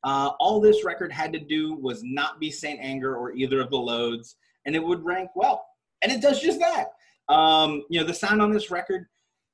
[0.03, 3.69] Uh, all this record had to do was not be Saint Anger or either of
[3.69, 5.65] the loads, and it would rank well.
[6.01, 6.89] And it does just that.
[7.27, 9.07] Um, you know, the sound on this record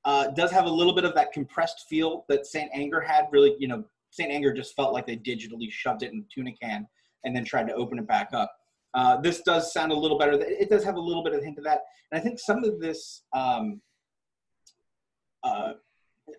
[0.04, 3.26] uh, does have a little bit of that compressed feel that Saint Anger had.
[3.32, 6.52] Really, you know, Saint Anger just felt like they digitally shoved it in a tuna
[6.62, 6.86] can
[7.24, 8.52] and then tried to open it back up.
[8.94, 10.34] Uh, this does sound a little better.
[10.34, 11.80] It does have a little bit of hint of that,
[12.12, 13.22] and I think some of this.
[13.34, 13.80] Um,
[15.42, 15.74] uh,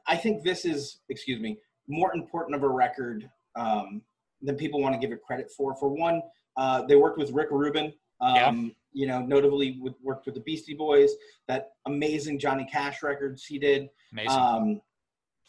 [0.07, 1.57] I think this is, excuse me,
[1.87, 4.01] more important of a record um,
[4.41, 5.75] than people want to give it credit for.
[5.75, 6.21] For one,
[6.57, 8.53] uh, they worked with Rick Rubin, um, yeah
[8.97, 11.11] you know, notably with, worked with the Beastie Boys,
[11.47, 13.89] that amazing Johnny Cash records he did.
[14.11, 14.31] Amazing.
[14.31, 14.81] Um,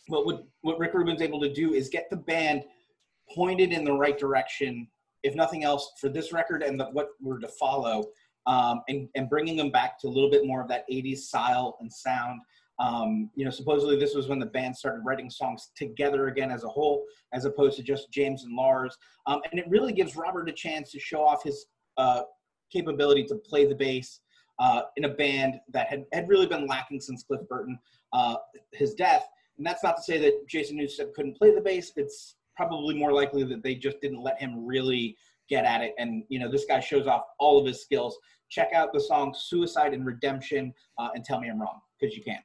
[0.08, 2.64] but what, what Rick Rubin's able to do is get the band
[3.34, 4.86] pointed in the right direction,
[5.22, 8.04] if nothing else, for this record and the, what we're to follow,
[8.46, 11.78] um, and, and bringing them back to a little bit more of that 80s style
[11.80, 12.42] and sound.
[12.80, 16.64] Um, you know, supposedly this was when the band started writing songs together again as
[16.64, 18.96] a whole, as opposed to just James and Lars.
[19.26, 22.22] Um, and it really gives Robert a chance to show off his uh,
[22.72, 24.20] capability to play the bass
[24.58, 27.78] uh, in a band that had, had really been lacking since Cliff Burton,
[28.12, 28.36] uh,
[28.72, 29.26] his death.
[29.56, 31.92] And that's not to say that Jason Newsted couldn't play the bass.
[31.96, 35.16] It's probably more likely that they just didn't let him really
[35.48, 35.94] get at it.
[35.98, 38.16] And, you know, this guy shows off all of his skills.
[38.50, 42.22] Check out the song Suicide and Redemption uh, and tell me I'm wrong because you
[42.22, 42.38] can.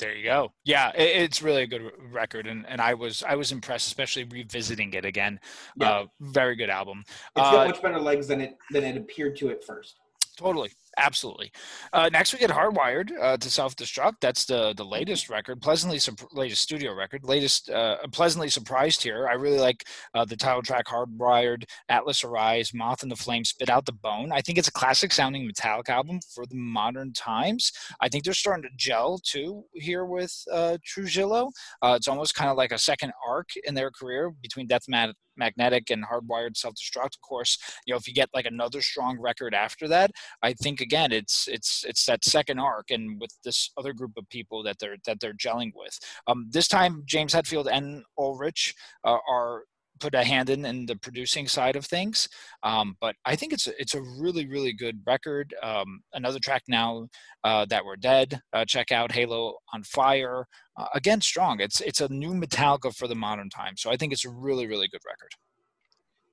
[0.00, 0.52] There you go.
[0.64, 4.24] Yeah, it, it's really a good record, and, and I was I was impressed, especially
[4.24, 5.38] revisiting it again.
[5.76, 5.90] Yeah.
[5.90, 7.04] Uh, very good album.
[7.06, 9.96] It's got uh, much better legs than it than it appeared to at first.
[10.38, 10.70] Totally.
[10.98, 11.52] Absolutely.
[11.92, 14.14] Uh, next, we get Hardwired uh, to Self Destruct.
[14.20, 16.00] That's the the latest record, pleasantly
[16.32, 17.24] latest studio record.
[17.24, 19.28] Latest, uh, pleasantly surprised here.
[19.28, 23.70] I really like uh, the title track Hardwired, Atlas Arise, Moth and the Flame, Spit
[23.70, 24.32] Out the Bone.
[24.32, 27.72] I think it's a classic sounding metallic album for the modern times.
[28.00, 31.50] I think they're starting to gel too here with uh, Trujillo.
[31.82, 35.14] Uh, it's almost kind of like a second arc in their career between Death Mat-
[35.40, 39.88] magnetic and hardwired self-destruct course you know if you get like another strong record after
[39.88, 40.10] that
[40.42, 44.28] i think again it's it's it's that second arc and with this other group of
[44.28, 45.98] people that they're that they're gelling with.
[46.26, 48.74] Um, this time james hetfield and ulrich
[49.04, 49.64] uh, are
[50.00, 52.28] put a hand in in the producing side of things.
[52.62, 55.54] Um, but I think it's a, it's a really really good record.
[55.62, 57.08] Um, another track now
[57.44, 58.40] uh, that we're dead.
[58.52, 60.46] Uh, check out Halo on Fire.
[60.76, 61.60] Uh, again, strong.
[61.60, 63.74] It's it's a new Metallica for the modern time.
[63.76, 65.30] So I think it's a really really good record.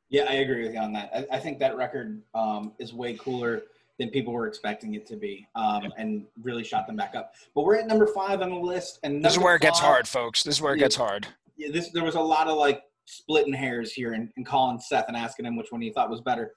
[0.10, 1.12] Yeah, I agree with you on that.
[1.14, 3.64] I, I think that record um, is way cooler
[4.00, 7.34] than people were expecting it to be, um, and really shot them back up.
[7.56, 10.08] But we're at number five on the list, and this is where it gets hard,
[10.08, 10.44] folks.
[10.44, 11.28] This is where it yeah, gets hard.
[11.58, 15.06] Yeah, this there was a lot of like splitting hairs here and, and calling Seth
[15.08, 16.54] and asking him which one he thought was better.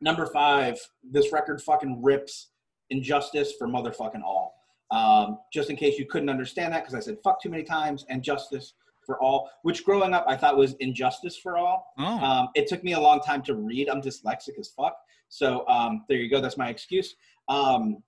[0.00, 2.50] Number five, this record fucking rips
[2.90, 4.54] injustice for motherfucking all.
[4.90, 8.04] Um, just in case you couldn't understand that, because I said fuck too many times,
[8.10, 8.74] and justice
[9.06, 11.86] for all, which growing up I thought was injustice for all.
[11.98, 12.04] Oh.
[12.04, 13.88] Um, it took me a long time to read.
[13.88, 14.96] I'm dyslexic as fuck.
[15.28, 16.40] So um, there you go.
[16.40, 17.14] That's my excuse.
[17.48, 18.02] Um,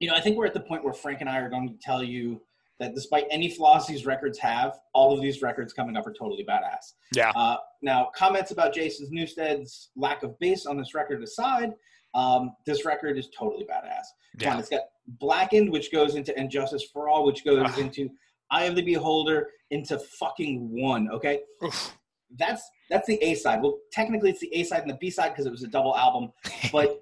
[0.00, 1.78] you know, I think we're at the point where Frank and I are going to
[1.80, 2.42] tell you
[2.78, 6.44] that despite any flaws these records have, all of these records coming up are totally
[6.44, 6.94] badass.
[7.14, 7.30] Yeah.
[7.34, 11.72] Uh, now, comments about Jason Newsted's lack of bass on this record aside,
[12.14, 14.04] um, this record is totally badass.
[14.38, 14.54] Yeah.
[14.54, 14.82] On, it's got
[15.20, 17.80] Blackened, which goes into And Justice for All, which goes uh.
[17.80, 18.10] into
[18.50, 21.08] Eye of the Beholder, into fucking one.
[21.10, 21.40] Okay.
[21.64, 21.96] Oof.
[22.38, 23.62] That's that's the A side.
[23.62, 25.96] Well, technically, it's the A side and the B side because it was a double
[25.96, 26.32] album,
[26.72, 27.00] but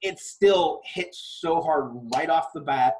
[0.00, 2.94] it still hits so hard right off the bat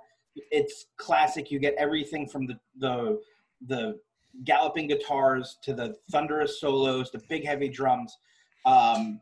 [0.50, 1.50] it's classic.
[1.50, 3.20] You get everything from the the
[3.66, 3.98] the
[4.44, 8.16] galloping guitars to the thunderous solos the big heavy drums.
[8.66, 9.20] Um,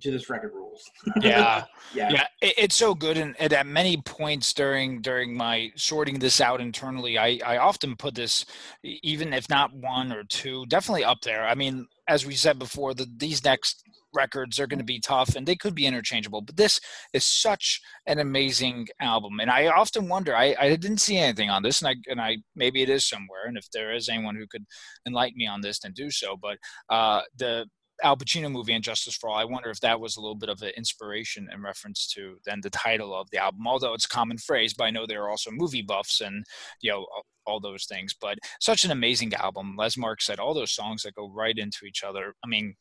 [0.00, 0.90] to this record rules.
[1.20, 2.26] yeah, yeah, yeah.
[2.40, 6.60] It, it's so good, and, and, at many points during during my sorting this out
[6.60, 8.44] internally, I I often put this,
[8.82, 11.44] even if not one or two, definitely up there.
[11.46, 15.36] I mean, as we said before, the, these next records are going to be tough
[15.36, 16.80] and they could be interchangeable but this
[17.12, 21.62] is such an amazing album and i often wonder i, I didn't see anything on
[21.62, 24.46] this and i and i maybe it is somewhere and if there is anyone who
[24.46, 24.64] could
[25.06, 27.66] enlighten me on this then do so but uh, the
[28.02, 29.36] Al Pacino movie and Justice for All.
[29.36, 32.60] I wonder if that was a little bit of an inspiration in reference to then
[32.62, 33.66] the title of the album.
[33.66, 36.44] Although it's a common phrase, but I know there are also movie buffs and
[36.80, 37.06] you know
[37.46, 38.14] all those things.
[38.18, 39.74] But such an amazing album.
[39.76, 42.34] Les Mark said all those songs that go right into each other.
[42.44, 42.74] I mean,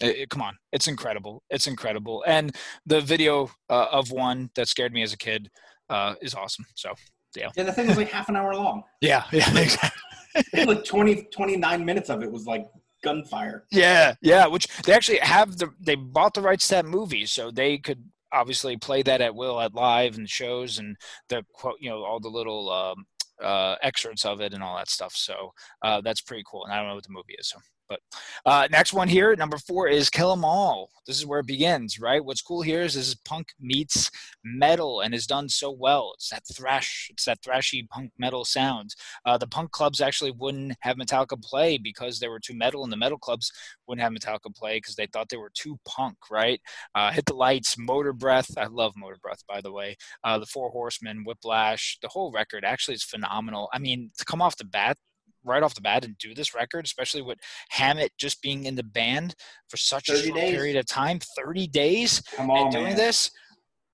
[0.00, 1.42] it, it, come on, it's incredible.
[1.50, 2.24] It's incredible.
[2.26, 2.54] And
[2.86, 5.48] the video uh, of one that scared me as a kid
[5.88, 6.66] uh, is awesome.
[6.74, 6.94] So
[7.36, 7.50] yeah.
[7.56, 8.82] Yeah, the thing was like half an hour long.
[9.00, 10.66] Yeah, yeah, exactly.
[10.66, 12.66] like 20, 29 minutes of it was like
[13.02, 13.64] gunfire.
[13.70, 14.46] Yeah, yeah.
[14.46, 18.02] Which they actually have the they bought the rights to that movie, so they could
[18.32, 20.96] obviously play that at will at live and shows and
[21.28, 23.04] the quote you know all the little um,
[23.42, 25.14] uh, excerpts of it and all that stuff.
[25.14, 25.52] So
[25.82, 26.64] uh, that's pretty cool.
[26.64, 27.48] And I don't know what the movie is.
[27.48, 28.00] So but
[28.46, 30.90] uh, next one here, number four is Kill 'Em All.
[31.06, 32.24] This is where it begins, right?
[32.24, 34.10] What's cool here is this is punk meets
[34.42, 36.12] metal and is done so well.
[36.14, 38.94] It's that thrash, it's that thrashy punk metal sound.
[39.26, 42.92] Uh, the punk clubs actually wouldn't have Metallica play because they were too metal, and
[42.92, 43.52] the metal clubs
[43.86, 46.60] wouldn't have Metallica play because they thought they were too punk, right?
[46.94, 48.56] Uh, Hit the Lights, Motorbreath.
[48.56, 49.96] I love Motorbreath, by the way.
[50.22, 51.98] Uh, the Four Horsemen, Whiplash.
[52.00, 53.68] The whole record actually is phenomenal.
[53.72, 54.96] I mean, to come off the bat,
[55.44, 57.38] right off the bat and do this record, especially with
[57.70, 59.34] Hammett just being in the band
[59.68, 60.50] for such a short days.
[60.52, 62.96] period of time 30 days on, and doing man.
[62.96, 63.30] this.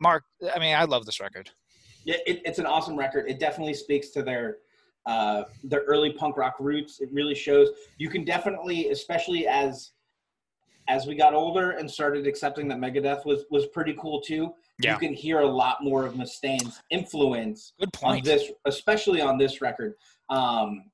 [0.01, 1.51] Mark, I mean, I love this record.
[2.05, 3.29] Yeah, it, it's an awesome record.
[3.29, 4.59] It definitely speaks to their
[5.07, 7.01] uh, their early punk rock roots.
[7.01, 7.69] It really shows.
[7.99, 9.93] You can definitely, especially as
[10.89, 14.53] as we got older and started accepting that Megadeth was was pretty cool too.
[14.81, 14.95] Yeah.
[14.95, 17.75] You can hear a lot more of Mustaine's influence.
[17.79, 18.19] Good point.
[18.19, 19.95] On this, especially on this record.
[20.31, 20.85] Um,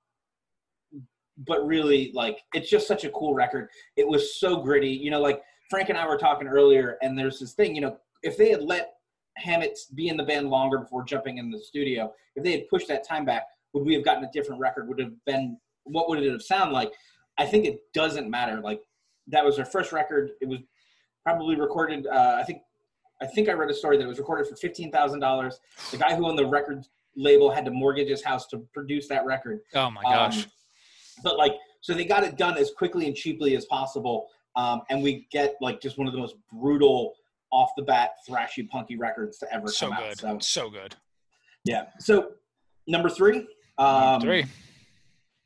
[1.38, 3.68] but really like it's just such a cool record.
[3.96, 4.90] It was so gritty.
[4.90, 7.74] You know, like Frank and I were talking earlier, and there's this thing.
[7.74, 8.94] You know, if they had let
[9.36, 12.88] Hammett be in the band longer before jumping in the studio, if they had pushed
[12.88, 14.88] that time back, would we have gotten a different record?
[14.88, 16.92] Would have been what would it have sounded like?
[17.38, 18.60] I think it doesn't matter.
[18.60, 18.80] Like
[19.28, 20.30] that was their first record.
[20.40, 20.60] It was
[21.22, 22.06] probably recorded.
[22.06, 22.62] Uh, I think
[23.20, 25.60] I think I read a story that it was recorded for fifteen thousand dollars.
[25.90, 29.24] The guy who owned the record label had to mortgage his house to produce that
[29.24, 29.60] record.
[29.74, 30.44] Oh my gosh!
[30.44, 30.50] Um,
[31.22, 35.02] but like so they got it done as quickly and cheaply as possible um, and
[35.02, 37.14] we get like just one of the most brutal
[37.50, 40.24] off the bat thrashy punky records to ever so come good.
[40.24, 40.64] out so.
[40.64, 40.96] So good.
[41.64, 41.84] Yeah.
[41.98, 42.32] So
[42.86, 43.46] number three
[43.78, 44.46] um, three.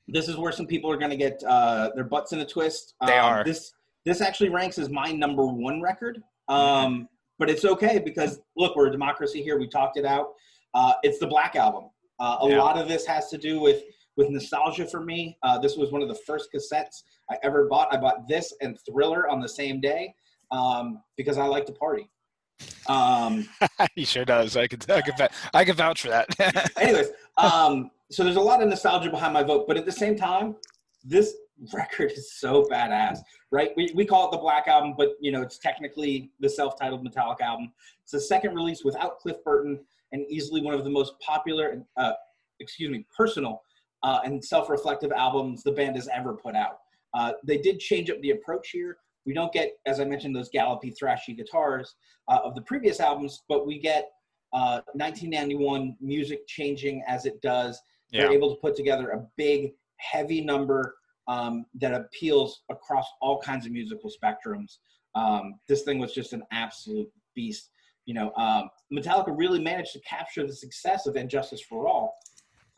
[0.09, 2.95] this is where some people are going to get uh, their butts in a twist.
[3.07, 3.45] They um, are.
[3.45, 3.73] this
[4.07, 8.89] this actually ranks as my number one record um, but it's okay because look we're
[8.89, 9.59] a democracy here.
[9.59, 10.35] We talked it out.
[10.75, 11.91] Uh, it's the black album.
[12.19, 12.59] Uh, a yeah.
[12.59, 13.83] lot of this has to do with
[14.17, 15.37] with nostalgia for me.
[15.43, 17.93] Uh, this was one of the first cassettes I ever bought.
[17.93, 20.15] I bought this and Thriller on the same day
[20.51, 22.11] um, because I like to party.
[22.89, 23.49] Um,
[23.95, 24.57] he sure does.
[24.57, 25.15] I could, I could,
[25.55, 26.73] I could vouch for that.
[26.77, 30.17] anyways, um, so there's a lot of nostalgia behind my vote, but at the same
[30.17, 30.57] time,
[31.05, 31.35] this
[31.73, 33.19] record is so badass,
[33.51, 33.71] right?
[33.77, 37.43] We, we call it the Black Album, but you know it's technically the self-titled Metallica
[37.43, 37.73] album.
[38.03, 39.81] It's the second release without Cliff Burton,
[40.13, 42.13] and easily one of the most popular, uh,
[42.61, 43.63] excuse me, personal
[44.03, 46.79] uh, and self-reflective albums the band has ever put out.
[47.15, 48.99] Uh, they did change up the approach here.
[49.27, 51.95] We don't get, as I mentioned, those gallopy, thrashy guitars
[52.29, 54.11] uh, of the previous albums, but we get
[54.53, 57.81] 1991 uh, music changing as it does.
[58.11, 58.23] Yeah.
[58.23, 60.95] They're able to put together a big, heavy number
[61.29, 64.79] um, that appeals across all kinds of musical spectrums.
[65.15, 67.71] Um, this thing was just an absolute beast.
[68.07, 72.17] You know, um, Metallica really managed to capture the success of And Justice for All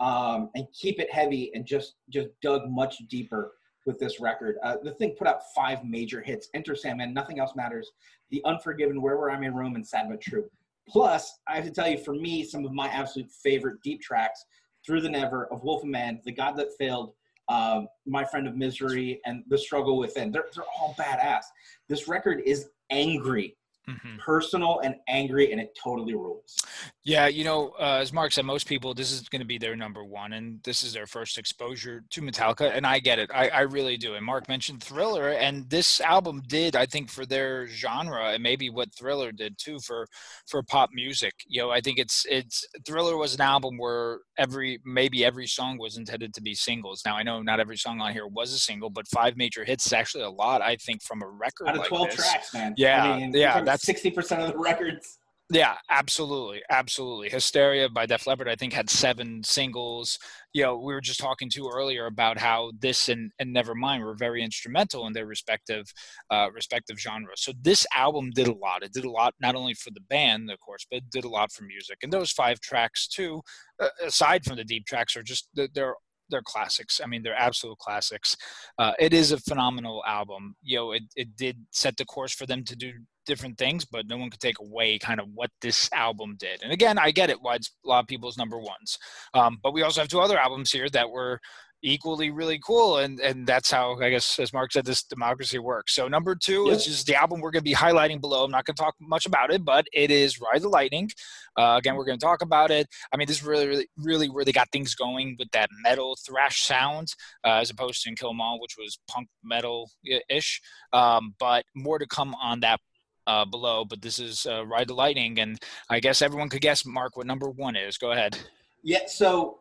[0.02, 3.52] um, and keep it heavy and just just dug much deeper
[3.86, 4.56] with this record.
[4.62, 7.92] Uh, the thing put out five major hits: Enter Sandman, Nothing Else Matters,
[8.30, 10.44] The Unforgiven, Wherever I May Roam, and Sad but True.
[10.88, 14.44] Plus, I have to tell you, for me, some of my absolute favorite deep tracks:
[14.84, 17.12] Through the Never, Of Wolf and Man, The God That Failed,
[17.48, 20.32] um, My Friend of Misery, and The Struggle Within.
[20.32, 21.44] They're, they're all badass.
[21.88, 23.56] This record is angry
[23.88, 24.18] mm-hmm.
[24.18, 26.56] personal and angry, and it totally rules.
[27.04, 29.76] Yeah, you know, uh, as Mark said, most people this is going to be their
[29.76, 33.30] number one, and this is their first exposure to Metallica, and I get it.
[33.34, 34.14] I, I really do.
[34.14, 38.70] And Mark mentioned Thriller, and this album did, I think, for their genre, and maybe
[38.70, 40.06] what Thriller did too for
[40.46, 41.34] for pop music.
[41.46, 45.78] You know, I think it's it's Thriller was an album where every maybe every song
[45.78, 47.02] was intended to be singles.
[47.04, 49.86] Now I know not every song on here was a single, but five major hits
[49.86, 50.62] is actually a lot.
[50.62, 52.16] I think from a record out of like twelve this.
[52.16, 52.74] tracks, man.
[52.76, 55.18] Yeah, I mean, yeah, that's sixty percent of the records.
[55.50, 57.28] Yeah, absolutely, absolutely.
[57.28, 60.18] Hysteria by Def Leppard, I think, had seven singles.
[60.54, 64.14] You know, we were just talking to earlier about how this and, and Nevermind were
[64.14, 65.92] very instrumental in their respective
[66.30, 67.42] uh, respective genres.
[67.42, 68.82] So this album did a lot.
[68.82, 71.28] It did a lot not only for the band, of course, but it did a
[71.28, 71.98] lot for music.
[72.02, 73.42] And those five tracks too,
[73.78, 75.94] uh, aside from the deep tracks, are just they're
[76.30, 77.00] they're classics.
[77.02, 78.36] I mean, they're absolute classics.
[78.78, 80.54] Uh, it is a phenomenal album.
[80.62, 82.92] You know, it, it did set the course for them to do
[83.26, 86.62] different things, but no one could take away kind of what this album did.
[86.62, 88.98] And again, I get it why it's a lot of people's number ones.
[89.34, 91.40] Um, but we also have two other albums here that were
[91.82, 95.94] equally really cool and and that's how i guess as mark said this democracy works
[95.94, 96.76] so number two yep.
[96.76, 98.94] is just the album we're going to be highlighting below i'm not going to talk
[99.00, 101.10] much about it but it is ride the lightning
[101.58, 104.30] uh, again we're going to talk about it i mean this is really really really
[104.30, 107.08] where they got things going with that metal thrash sound
[107.44, 109.90] uh, as opposed to in kill 'em all which was punk metal
[110.30, 110.60] ish
[110.92, 112.78] um, but more to come on that
[113.26, 115.58] uh, below, but this is uh, Ride the Lightning, and
[115.88, 117.98] I guess everyone could guess, Mark, what number one is.
[117.98, 118.38] Go ahead.
[118.82, 119.60] Yeah, so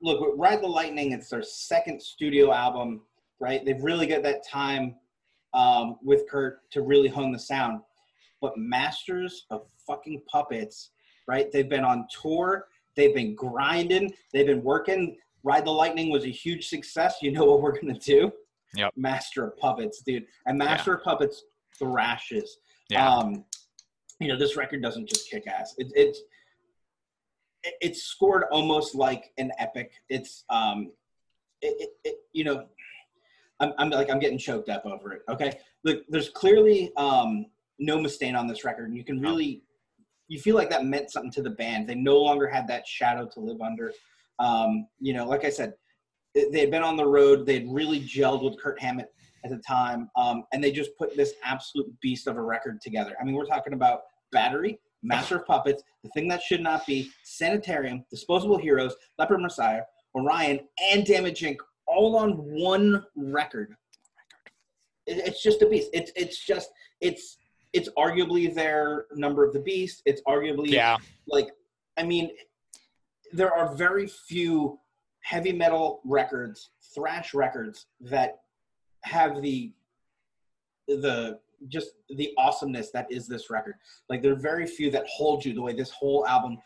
[0.00, 3.02] look, Ride the Lightning, it's their second studio album,
[3.40, 3.64] right?
[3.64, 4.96] They've really got that time
[5.54, 7.80] um, with Kirk to really hone the sound.
[8.40, 10.90] But Masters of fucking Puppets,
[11.26, 11.50] right?
[11.50, 15.16] They've been on tour, they've been grinding, they've been working.
[15.44, 17.16] Ride the Lightning was a huge success.
[17.22, 18.32] You know what we're gonna do?
[18.74, 18.92] Yep.
[18.96, 20.24] Master of Puppets, dude.
[20.46, 20.96] And Master yeah.
[20.98, 21.44] of Puppets
[21.78, 22.58] thrashes.
[22.88, 23.08] Yeah.
[23.08, 23.44] Um,
[24.20, 25.74] you know, this record doesn't just kick ass.
[25.78, 26.20] It, it's
[27.80, 29.92] it's scored almost like an epic.
[30.08, 30.92] It's um,
[31.60, 32.66] it, it, it, you know,
[33.60, 35.22] I'm, I'm like I'm getting choked up over it.
[35.28, 37.46] Okay, look, there's clearly um,
[37.78, 39.62] no mistake on this record, and you can really
[40.28, 41.88] you feel like that meant something to the band.
[41.88, 43.92] They no longer had that shadow to live under.
[44.38, 45.74] Um, you know, like I said,
[46.34, 47.46] they had been on the road.
[47.46, 49.12] They had really gelled with Kirk Hammett
[49.44, 53.14] at the time, um, and they just put this absolute beast of a record together.
[53.20, 57.10] I mean, we're talking about Battery, Master of Puppets, The Thing That Should Not Be,
[57.24, 59.82] Sanitarium, Disposable Heroes, Leper Messiah,
[60.14, 60.60] Orion,
[60.92, 61.56] and Damage Inc.
[61.86, 63.74] all on one record.
[65.06, 65.88] It's just a beast.
[65.94, 66.70] It's it's just
[67.00, 67.38] it's
[67.72, 70.02] it's arguably their number of the beast.
[70.04, 70.96] It's arguably yeah.
[71.26, 71.48] like
[71.96, 72.30] I mean,
[73.32, 74.78] there are very few
[75.20, 78.40] heavy metal records, thrash records that
[79.08, 79.72] have the
[80.86, 83.74] the just the awesomeness that is this record.
[84.08, 86.58] Like there are very few that hold you the way this whole album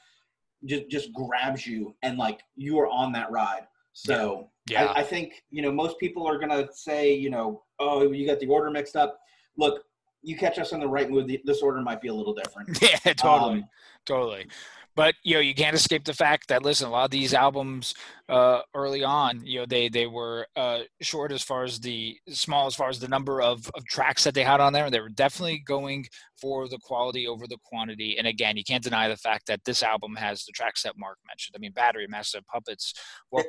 [0.65, 3.67] just just grabs you and like you are on that ride.
[3.95, 8.13] So yeah, I, I think you know most people are gonna say you know oh
[8.13, 9.19] you got the order mixed up.
[9.57, 9.85] Look,
[10.23, 11.35] you catch us in the right mood.
[11.45, 12.79] This order might be a little different.
[12.83, 13.61] Yeah, totally.
[13.61, 13.69] Um,
[14.07, 14.47] totally
[14.95, 17.95] but you know you can't escape the fact that listen a lot of these albums
[18.29, 22.67] uh, early on you know they they were uh, short as far as the small
[22.67, 24.91] as far as the number of, of tracks that they had on there.
[24.91, 26.07] They were definitely going
[26.43, 28.17] for the quality over the quantity.
[28.19, 31.19] And again you can't deny the fact that this album has the tracks that mark
[31.27, 31.55] mentioned.
[31.57, 32.95] I mean battery master of puppets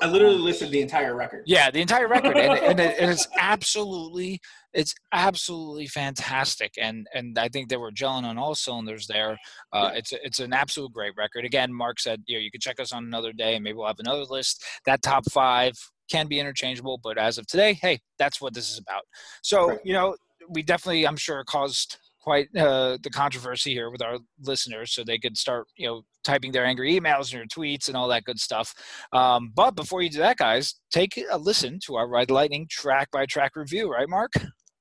[0.02, 1.44] i literally listed the entire record.
[1.48, 2.38] Yeah the entire record.
[2.38, 4.40] And, and, it, and it's absolutely
[4.74, 6.74] it's absolutely fantastic.
[6.80, 9.40] And and i think they were gelling on all cylinders there.
[9.74, 9.98] Uh, yeah.
[9.98, 11.46] it's it's an absolute great record.
[11.46, 13.56] Again mark said you know you can check us on another day.
[13.56, 14.64] And maybe we'll have another list.
[14.86, 15.74] That top five
[16.12, 19.04] can be interchangeable but as of today hey that's what this is about.
[19.42, 19.80] So right.
[19.84, 20.16] you know
[20.50, 25.18] we definitely i'm sure caused quite uh, the controversy here with our listeners so they
[25.18, 28.40] could start you know typing their angry emails and your tweets and all that good
[28.40, 28.74] stuff
[29.12, 33.10] um, but before you do that guys take a listen to our ride lightning track
[33.12, 34.32] by track review right mark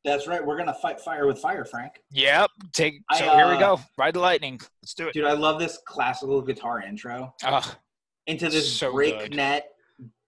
[0.05, 0.45] that's right.
[0.45, 1.93] We're gonna fight fire with fire, Frank.
[2.11, 2.51] Yep.
[2.72, 2.95] Take.
[3.14, 3.80] So I, uh, here we go.
[3.97, 4.59] Ride the lightning.
[4.82, 5.26] Let's do it, dude.
[5.26, 7.32] I love this classical guitar intro.
[7.45, 7.62] Uh,
[8.26, 9.64] into this so breakneck,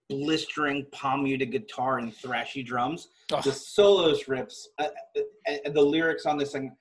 [0.08, 3.08] blistering palm muted guitar and thrashy drums.
[3.28, 6.74] The solos rips uh, uh, and the lyrics on this thing.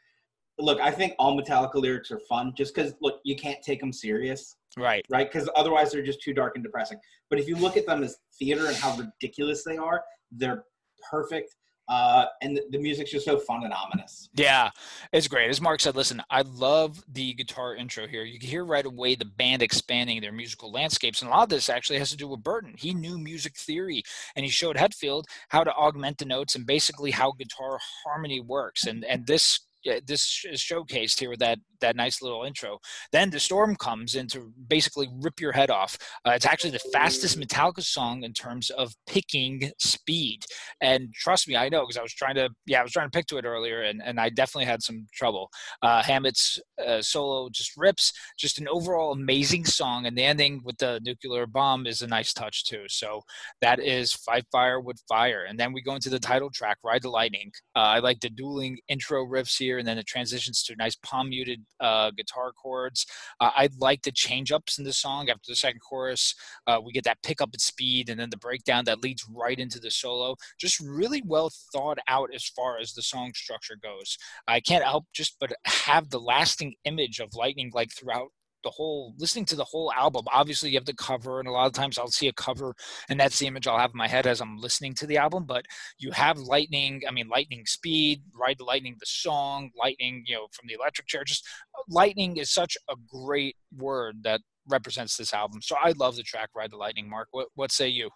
[0.59, 3.91] Look, I think all Metallica lyrics are fun, just because look, you can't take them
[3.91, 4.57] serious.
[4.77, 5.05] Right.
[5.09, 5.31] Right.
[5.31, 6.99] Because otherwise they're just too dark and depressing.
[7.29, 10.65] But if you look at them as theater and how ridiculous they are, they're
[11.09, 11.55] perfect
[11.89, 14.29] uh, and the, the, music's just so fun and ominous.
[14.35, 14.69] Yeah,
[15.11, 15.49] it's great.
[15.49, 18.23] As Mark said, listen, I love the guitar intro here.
[18.23, 21.49] You can hear right away the band expanding their musical landscapes, and a lot of
[21.49, 22.75] this actually has to do with Burton.
[22.77, 24.03] He knew music theory,
[24.35, 28.85] and he showed Hetfield how to augment the notes and basically how guitar harmony works.
[28.85, 29.59] And and this
[30.05, 32.79] this is showcased here with that that nice little intro.
[33.11, 35.97] Then the storm comes in to basically rip your head off.
[36.25, 40.45] Uh, it's actually the fastest Metallica song in terms of picking speed.
[40.81, 43.17] And trust me, I know because I was trying to yeah I was trying to
[43.17, 45.49] pick to it earlier, and and I definitely had some trouble.
[45.81, 50.77] Uh, Hammett's uh, solo just rips, just an overall amazing song, and the ending with
[50.77, 52.83] the nuclear bomb is a nice touch too.
[52.87, 53.21] So
[53.61, 57.03] that is Fight Fire with Fire, and then we go into the title track, Ride
[57.03, 57.51] the Lightning.
[57.75, 61.29] Uh, I like the dueling intro riffs here and then it transitions to nice palm
[61.29, 63.05] muted uh, guitar chords.
[63.39, 65.29] Uh, I like the change ups in the song.
[65.29, 66.35] After the second chorus,
[66.67, 69.79] uh, we get that pickup at speed and then the breakdown that leads right into
[69.79, 70.35] the solo.
[70.59, 74.17] Just really well thought out as far as the song structure goes.
[74.47, 78.29] I can't help just but have the lasting image of lightning like throughout
[78.63, 81.67] the whole listening to the whole album obviously you have the cover and a lot
[81.67, 82.73] of times i'll see a cover
[83.09, 85.43] and that's the image i'll have in my head as i'm listening to the album
[85.45, 85.65] but
[85.99, 90.47] you have lightning i mean lightning speed ride the lightning the song lightning you know
[90.51, 91.45] from the electric chair just
[91.77, 96.23] uh, lightning is such a great word that represents this album so i love the
[96.23, 98.09] track ride the lightning mark what, what say you?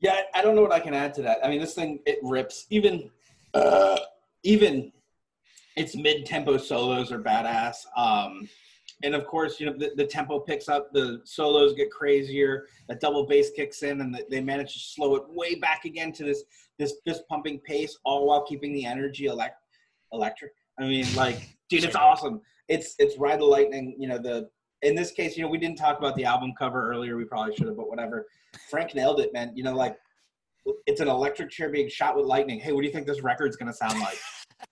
[0.00, 2.18] Yeah i don't know what i can add to that i mean this thing it
[2.22, 3.10] rips even
[3.54, 3.98] uh,
[4.42, 4.92] even
[5.76, 8.48] its mid-tempo solos are badass um
[9.04, 13.00] and of course, you know the, the, tempo picks up, the solos get crazier, that
[13.00, 16.24] double bass kicks in, and the, they manage to slow it way back again to
[16.24, 16.44] this
[16.78, 19.60] this fist pumping pace, all while keeping the energy elect,
[20.12, 20.52] electric.
[20.78, 22.40] I mean, like, dude, it's awesome.
[22.68, 23.94] It's it's ride the lightning.
[23.98, 24.48] You know the
[24.82, 27.16] in this case, you know we didn't talk about the album cover earlier.
[27.16, 28.26] We probably should have, but whatever.
[28.70, 29.52] Frank nailed it, man.
[29.54, 29.98] You know, like
[30.86, 32.58] it's an electric chair being shot with lightning.
[32.58, 34.18] Hey, what do you think this record's gonna sound like?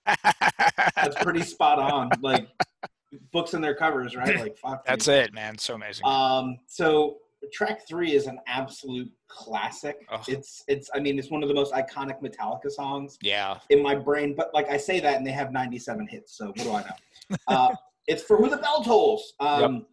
[0.95, 2.09] That's pretty spot on.
[2.21, 2.47] Like
[3.31, 4.39] books in their covers, right?
[4.39, 4.85] Like fuck.
[4.85, 5.57] That's it, man.
[5.57, 6.05] So amazing.
[6.05, 7.17] Um, so
[7.51, 10.05] track three is an absolute classic.
[10.27, 13.17] It's it's I mean it's one of the most iconic Metallica songs.
[13.21, 13.57] Yeah.
[13.69, 16.57] In my brain, but like I say that and they have 97 hits, so what
[16.57, 17.37] do I know?
[17.47, 17.75] uh,
[18.07, 19.33] it's for who the bell tolls.
[19.39, 19.83] Um, yep.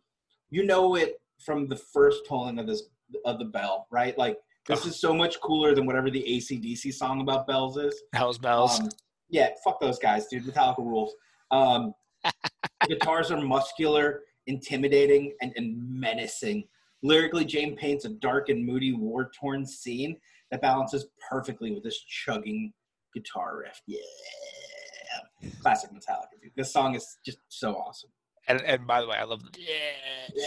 [0.51, 2.85] you know it from the first tolling of this
[3.25, 4.17] of the bell, right?
[4.19, 8.01] Like this is so much cooler than whatever the ACDC song about bells is.
[8.13, 8.81] Hell's bells.
[8.81, 8.89] Um,
[9.29, 10.45] yeah, fuck those guys, dude.
[10.45, 11.15] Metallica rules.
[11.51, 11.95] Um,
[12.89, 16.65] guitars are muscular, intimidating, and, and menacing.
[17.03, 20.17] Lyrically, James paints a dark and moody, war torn scene
[20.51, 22.73] that balances perfectly with this chugging
[23.15, 23.81] guitar riff.
[23.87, 23.99] Yeah.
[25.63, 26.53] Classic Metallica, dude.
[26.57, 28.11] This song is just so awesome.
[28.49, 29.69] And, and by the way, I love the yeah.
[30.35, 30.47] yeah.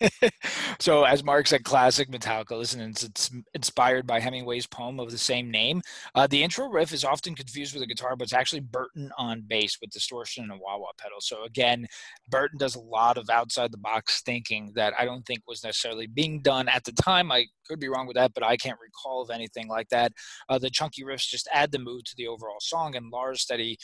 [0.78, 2.52] so, as Mark said, classic Metallica.
[2.52, 5.82] Listen, it's, inspired by Hemingway's poem of the same name.
[6.14, 9.42] Uh, the intro riff is often confused with a guitar, but it's actually Burton on
[9.46, 11.18] bass with distortion and a wah wah pedal.
[11.20, 11.86] So, again,
[12.28, 16.06] Burton does a lot of outside the box thinking that I don't think was necessarily
[16.06, 17.32] being done at the time.
[17.32, 20.12] I could be wrong with that, but I can't recall of anything like that.
[20.48, 23.78] Uh, the chunky riffs just add the mood to the overall song, and Lars steady,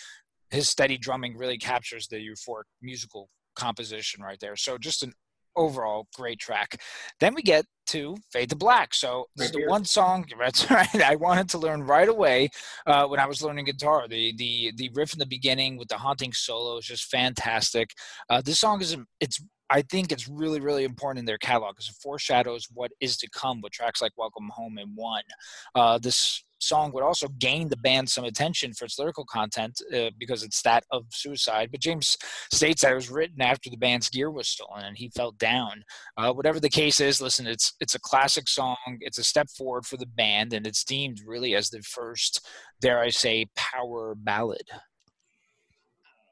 [0.51, 4.57] his steady drumming really captures the euphoric musical composition right there.
[4.57, 5.12] So just an
[5.57, 6.81] overall great track.
[7.21, 8.95] Then we get to Fade to Black.
[8.95, 10.27] So this right is the one song.
[10.39, 11.03] That's right.
[11.03, 12.51] I wanted to learn right away
[12.87, 14.09] uh, when I was learning guitar.
[14.09, 17.91] The the the riff in the beginning with the haunting solo is just fantastic.
[18.29, 21.89] Uh, this song is it's I think it's really, really important in their catalog because
[21.89, 25.23] it foreshadows what is to come with tracks like Welcome Home and One.
[25.75, 30.11] Uh, this song would also gain the band some attention for its lyrical content uh,
[30.19, 31.71] because it's that of suicide.
[31.71, 32.17] But James
[32.53, 35.85] states that it was written after the band's gear was stolen and he felt down.
[36.17, 38.77] Uh, whatever the case is, listen, it's it's a classic song.
[39.01, 42.47] It's a step forward for the band, and it's deemed really as the first,
[42.81, 44.69] dare I say, power ballad.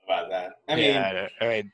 [0.05, 1.67] About that, I mean, yeah, all right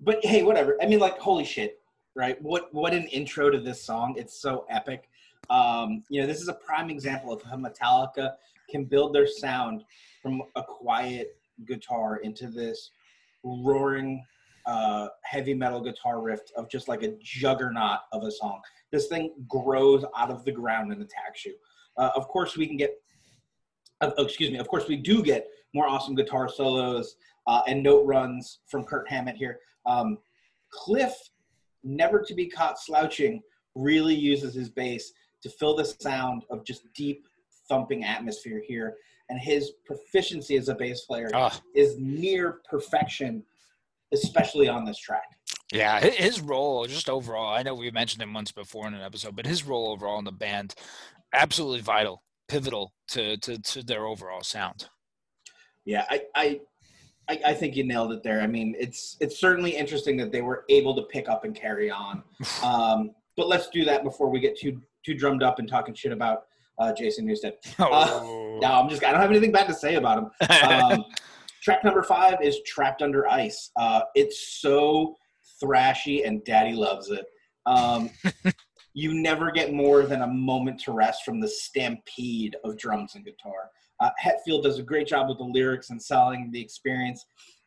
[0.00, 0.76] but hey, whatever.
[0.82, 1.80] I mean, like, holy shit,
[2.14, 2.40] right?
[2.42, 4.14] What what an intro to this song.
[4.16, 5.08] It's so epic.
[5.50, 8.32] Um, you know, this is a prime example of how Metallica
[8.68, 9.84] can build their sound
[10.22, 11.36] from a quiet
[11.66, 12.90] guitar into this
[13.44, 14.24] roaring
[14.66, 18.60] uh, heavy metal guitar riff of just like a juggernaut of a song.
[18.90, 21.54] This thing grows out of the ground and attacks you.
[21.96, 22.94] Uh, of course, we can get.
[24.00, 24.58] Uh, excuse me.
[24.58, 27.16] Of course, we do get more awesome guitar solos
[27.46, 29.60] uh, and note runs from Kirk Hammett here.
[29.86, 30.18] Um,
[30.70, 31.14] Cliff,
[31.84, 33.42] never to be caught slouching,
[33.74, 35.12] really uses his bass
[35.42, 37.26] to fill the sound of just deep
[37.68, 38.96] thumping atmosphere here.
[39.28, 41.58] And his proficiency as a bass player oh.
[41.74, 43.42] is near perfection,
[44.12, 45.24] especially on this track.
[45.72, 49.34] Yeah, his role, just overall, I know we mentioned him once before in an episode,
[49.34, 50.76] but his role overall in the band,
[51.32, 54.88] absolutely vital, pivotal to, to, to their overall sound.
[55.84, 56.60] Yeah, I, I
[57.28, 58.40] I, I, think you nailed it there.
[58.40, 61.90] I mean, it's it's certainly interesting that they were able to pick up and carry
[61.90, 62.22] on.
[62.62, 66.12] Um, but let's do that before we get too too drummed up and talking shit
[66.12, 66.44] about
[66.78, 67.52] uh, Jason Newsted.
[67.78, 68.56] Uh, oh.
[68.56, 70.30] Uh, no, I'm just I don't have anything bad to say about him.
[70.66, 71.04] Um,
[71.62, 75.16] track number five is "Trapped Under Ice." Uh, it's so
[75.62, 77.26] thrashy and Daddy loves it.
[77.66, 78.10] Um,
[78.94, 83.24] you never get more than a moment to rest from the stampede of drums and
[83.24, 83.70] guitar.
[84.00, 87.24] Uh, Hetfield does a great job with the lyrics and selling the experience,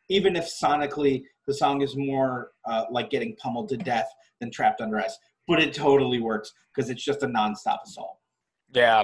[0.08, 4.08] even if sonically the song is more uh, like getting pummeled to death
[4.40, 5.18] than Trapped Under Ice.
[5.48, 8.19] But it totally works because it's just a nonstop assault.
[8.72, 9.02] Yeah.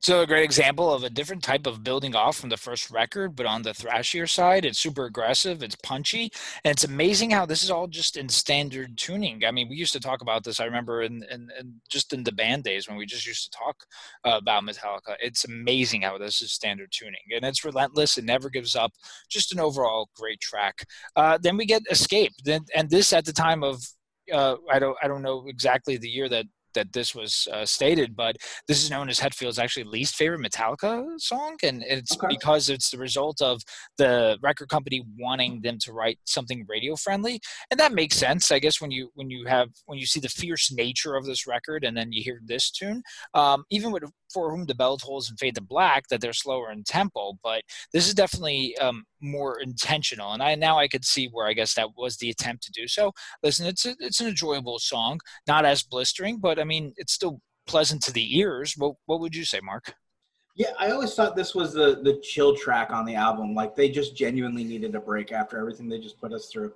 [0.00, 3.34] So a great example of a different type of building off from the first record,
[3.34, 6.30] but on the thrashier side, it's super aggressive, it's punchy,
[6.64, 9.44] and it's amazing how this is all just in standard tuning.
[9.44, 10.60] I mean, we used to talk about this.
[10.60, 13.58] I remember in, in, in just in the band days when we just used to
[13.58, 13.84] talk
[14.24, 15.16] uh, about Metallica.
[15.20, 18.18] It's amazing how this is standard tuning, and it's relentless.
[18.18, 18.92] It never gives up.
[19.28, 20.86] Just an overall great track.
[21.16, 22.34] Uh, then we get Escape.
[22.44, 23.82] Then and this at the time of
[24.32, 28.16] uh, I don't I don't know exactly the year that that this was uh, stated,
[28.16, 32.26] but this is known as Hetfield's actually least favorite Metallica song, and it's okay.
[32.28, 33.62] because it's the result of
[33.96, 37.40] the record company wanting them to write something radio friendly,
[37.70, 40.28] and that makes sense, I guess, when you when you have when you see the
[40.28, 43.02] fierce nature of this record, and then you hear this tune,
[43.34, 46.70] um, even with for whom the bell tolls and fade to black that they're slower
[46.70, 47.62] in tempo but
[47.92, 51.74] this is definitely um, more intentional and i now i could see where i guess
[51.74, 53.12] that was the attempt to do so
[53.42, 57.40] listen it's a, it's an enjoyable song not as blistering but i mean it's still
[57.66, 59.94] pleasant to the ears what, what would you say mark
[60.56, 63.88] yeah i always thought this was the the chill track on the album like they
[63.88, 66.72] just genuinely needed a break after everything they just put us through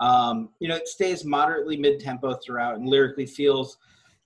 [0.00, 3.76] um, you know it stays moderately mid-tempo throughout and lyrically feels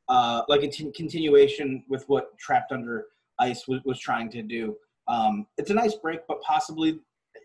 [0.09, 3.07] uh, like a t- continuation with what Trapped Under
[3.38, 4.76] Ice w- was trying to do.
[5.09, 7.00] Um, it's a nice break, but possibly,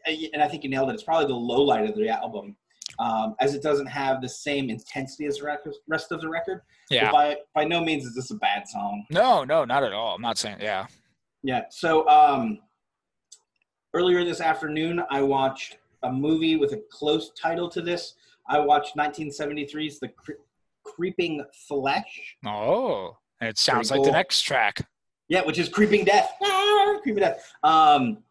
[0.05, 0.93] and I think you nailed it.
[0.93, 2.55] It's probably the low light of the album,
[2.99, 6.61] um, as it doesn't have the same intensity as the rest of the record.
[6.89, 7.11] Yeah.
[7.11, 9.05] By by no means is this a bad song.
[9.09, 10.15] No, no, not at all.
[10.15, 10.57] I'm not saying.
[10.59, 10.87] Yeah.
[11.43, 11.63] Yeah.
[11.69, 12.59] So um,
[13.93, 18.15] earlier this afternoon, I watched a movie with a close title to this.
[18.47, 20.09] I watched 1973's The
[20.83, 22.35] Creeping Flesh.
[22.45, 24.85] Oh, it sounds like the next track.
[25.27, 26.31] Yeah, which is Creeping Death.
[26.41, 27.53] Ah, creeping Death.
[27.63, 28.23] Um,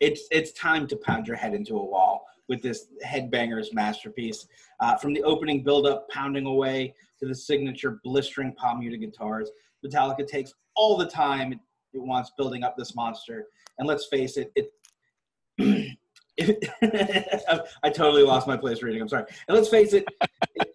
[0.00, 4.46] it's it's time to pound your head into a wall with this headbangers masterpiece.
[4.78, 9.50] Uh, from the opening build-up, pounding away to the signature blistering palm muted guitars,
[9.82, 11.58] Metallica takes all the time it,
[11.94, 13.46] wants building up this monster.
[13.78, 15.96] And let's face it, it.
[17.82, 19.00] I totally lost my place reading.
[19.00, 19.24] I'm sorry.
[19.48, 20.04] And let's face it,
[20.56, 20.74] it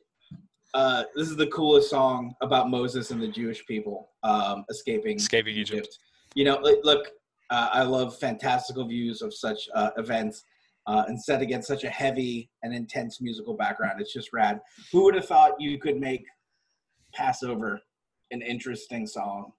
[0.73, 5.55] uh, this is the coolest song about Moses and the Jewish people um, escaping escaping
[5.55, 5.73] Egypt.
[5.73, 5.99] Egypt.
[6.33, 7.09] You know, look,
[7.51, 10.43] uh, I love fantastical views of such uh, events,
[10.87, 13.99] uh, and set against such a heavy and intense musical background.
[13.99, 14.59] It's just rad.
[14.91, 16.25] Who would have thought you could make
[17.13, 17.81] Passover
[18.31, 19.51] an interesting song?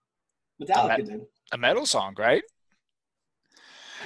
[0.60, 1.20] Metallica a, did
[1.52, 2.42] a metal song, right?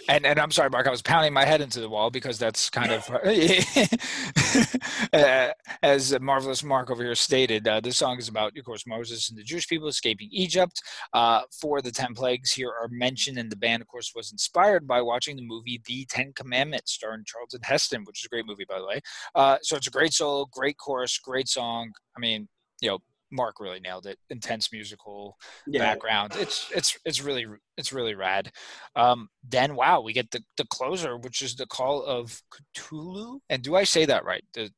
[0.09, 0.87] And and I'm sorry, Mark.
[0.87, 3.09] I was pounding my head into the wall because that's kind of
[5.13, 7.67] uh, as marvelous Mark over here stated.
[7.67, 10.81] Uh, this song is about, of course, Moses and the Jewish people escaping Egypt.
[11.13, 11.43] Uh,
[11.83, 15.37] the ten plagues here are mentioned, and the band, of course, was inspired by watching
[15.37, 18.87] the movie The Ten Commandments, starring Charlton Heston, which is a great movie, by the
[18.87, 19.01] way.
[19.35, 21.93] Uh, so it's a great solo, great chorus, great song.
[22.17, 22.49] I mean,
[22.81, 22.99] you know,
[23.33, 24.19] Mark really nailed it.
[24.31, 25.81] Intense musical yeah.
[25.81, 26.35] background.
[26.37, 28.53] It's it's it's really it's really rad.
[28.95, 32.43] Um, then wow, we get the the closer, which is the call of
[32.77, 33.41] Ktulu.
[33.49, 34.71] And do I say that right, the,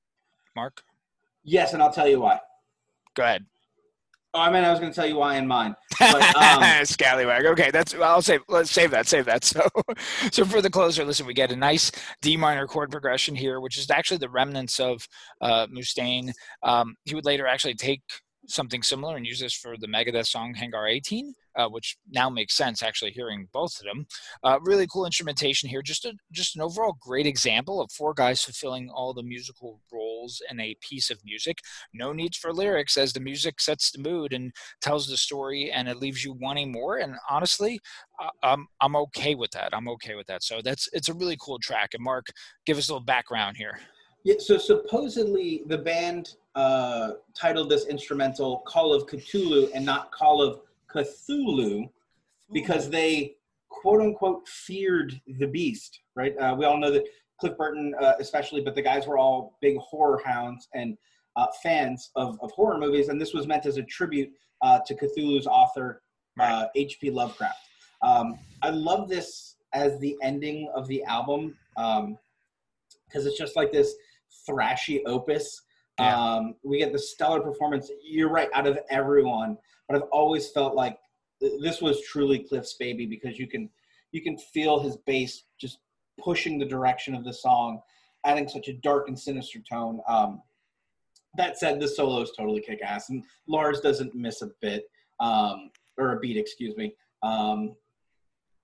[0.54, 0.82] Mark?
[1.42, 2.40] Yes, and I'll tell you why.
[3.14, 3.44] Go ahead.
[4.36, 5.76] Oh, I mean, I was going to tell you why in mine.
[6.00, 7.46] But, um, Scallywag.
[7.46, 7.94] Okay, that's.
[7.94, 8.40] I'll save.
[8.48, 9.06] Let's save that.
[9.06, 9.44] Save that.
[9.54, 9.68] So,
[10.32, 13.78] so for the closer, listen, we get a nice D minor chord progression here, which
[13.78, 15.06] is actually the remnants of
[15.40, 16.32] uh, Mustaine.
[16.64, 18.02] Um, he would later actually take
[18.46, 22.56] something similar and use this for the Megadeth song Hangar 18, uh, which now makes
[22.56, 24.06] sense actually hearing both of them.
[24.42, 25.82] Uh, really cool instrumentation here.
[25.82, 30.42] Just a just an overall great example of four guys fulfilling all the musical roles
[30.50, 31.58] in a piece of music.
[31.92, 35.88] No needs for lyrics as the music sets the mood and tells the story, and
[35.88, 36.98] it leaves you wanting more.
[36.98, 37.80] And honestly,
[38.42, 39.70] I'm I'm okay with that.
[39.72, 40.42] I'm okay with that.
[40.42, 41.94] So that's it's a really cool track.
[41.94, 42.26] And Mark,
[42.66, 43.78] give us a little background here.
[44.24, 50.40] Yeah, so supposedly the band uh, titled this instrumental Call of Ktulu and not Call
[50.40, 50.60] of
[50.90, 51.90] Cthulhu
[52.50, 53.36] because they
[53.68, 56.34] quote unquote feared the beast, right?
[56.38, 57.04] Uh, we all know that
[57.38, 60.96] Cliff Burton, uh, especially, but the guys were all big horror hounds and
[61.36, 64.30] uh, fans of, of horror movies, and this was meant as a tribute
[64.62, 66.00] uh, to Cthulhu's author,
[66.74, 67.10] H.P.
[67.10, 67.58] Uh, Lovecraft.
[68.02, 72.18] Um, I love this as the ending of the album because um,
[73.12, 73.94] it's just like this
[74.48, 75.62] thrashy opus.
[75.98, 76.16] Yeah.
[76.16, 77.90] Um, we get the stellar performance.
[78.02, 79.56] You're right, out of everyone.
[79.88, 80.98] But I've always felt like
[81.40, 83.68] this was truly Cliff's baby because you can
[84.12, 85.78] you can feel his bass just
[86.20, 87.80] pushing the direction of the song,
[88.24, 90.00] adding such a dark and sinister tone.
[90.08, 90.40] Um,
[91.36, 94.84] that said, the solo is totally kick ass, and Lars doesn't miss a bit
[95.20, 96.94] um, or a beat, excuse me.
[97.22, 97.74] Um,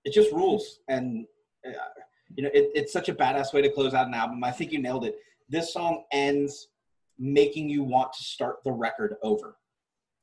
[0.04, 1.26] it just rules, and
[1.66, 1.72] uh,
[2.34, 4.42] you know it, it's such a badass way to close out an album.
[4.44, 5.16] I think you nailed it
[5.50, 6.68] this song ends
[7.18, 9.56] making you want to start the record over.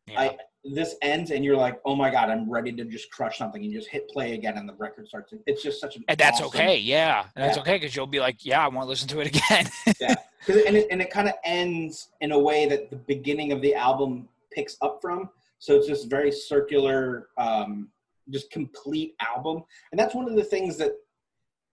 [0.08, 0.22] Yeah.
[0.22, 0.38] I
[0.74, 3.64] this ends and you're like, oh my god, I'm ready to just crush something.
[3.64, 5.34] and you just hit play again, and the record starts.
[5.46, 7.62] It's just such an and that's awesome, okay, yeah, and that's yeah.
[7.62, 9.70] okay because you'll be like, yeah, I want to listen to it again.
[10.00, 10.16] yeah,
[10.48, 13.76] and it, and it kind of ends in a way that the beginning of the
[13.76, 15.30] album picks up from.
[15.60, 17.90] So it's just very circular, um,
[18.30, 20.94] just complete album, and that's one of the things that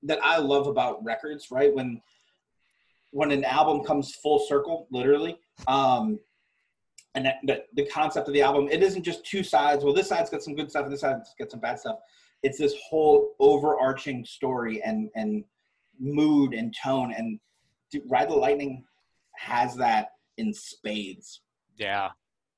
[0.02, 1.50] that I love about records.
[1.50, 2.00] Right when
[3.14, 5.38] when an album comes full circle, literally.
[5.68, 6.18] Um,
[7.14, 9.84] and that, the, the concept of the album, it isn't just two sides.
[9.84, 11.98] Well, this side's got some good stuff, and this side's got some bad stuff.
[12.42, 15.44] It's this whole overarching story and and
[16.00, 17.14] mood and tone.
[17.16, 17.38] And
[18.08, 18.84] Ride the Lightning
[19.36, 21.42] has that in spades.
[21.76, 22.10] Yeah,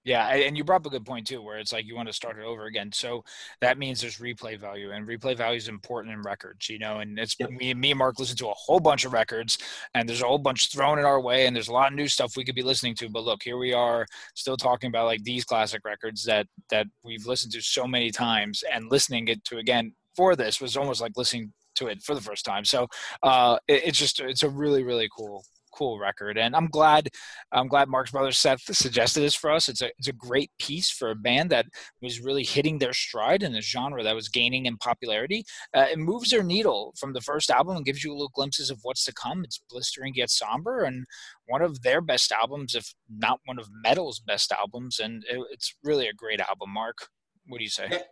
[0.07, 2.13] yeah, and you brought up a good point too, where it's like you want to
[2.13, 2.93] start it over again.
[2.93, 3.25] So
[3.61, 7.01] that means there's replay value, and replay value is important in records, you know.
[7.01, 7.51] And it's yep.
[7.51, 9.59] me, me and Mark listen to a whole bunch of records,
[9.95, 12.07] and there's a whole bunch thrown in our way, and there's a lot of new
[12.07, 13.09] stuff we could be listening to.
[13.09, 17.27] But look, here we are, still talking about like these classic records that that we've
[17.27, 21.17] listened to so many times, and listening it to again for this was almost like
[21.17, 22.65] listening to it for the first time.
[22.65, 22.87] So
[23.25, 25.43] uh, it, it's just it's a really really cool
[25.77, 26.39] cool record.
[26.39, 27.09] And I'm glad
[27.53, 29.69] I'm glad Mark's brother Seth suggested this for us.
[29.69, 31.67] It's a it's a great piece for a band that
[32.01, 35.45] was really hitting their stride in a genre that was gaining in popularity.
[35.75, 38.71] Uh, it moves their needle from the first album and gives you a little glimpses
[38.71, 39.45] of what's to come.
[39.45, 41.07] It's blistering yet somber and
[41.47, 44.99] one of their best albums, if not one of metal's best albums.
[44.99, 46.71] And it, it's really a great album.
[46.71, 47.09] Mark,
[47.47, 48.03] what do you say?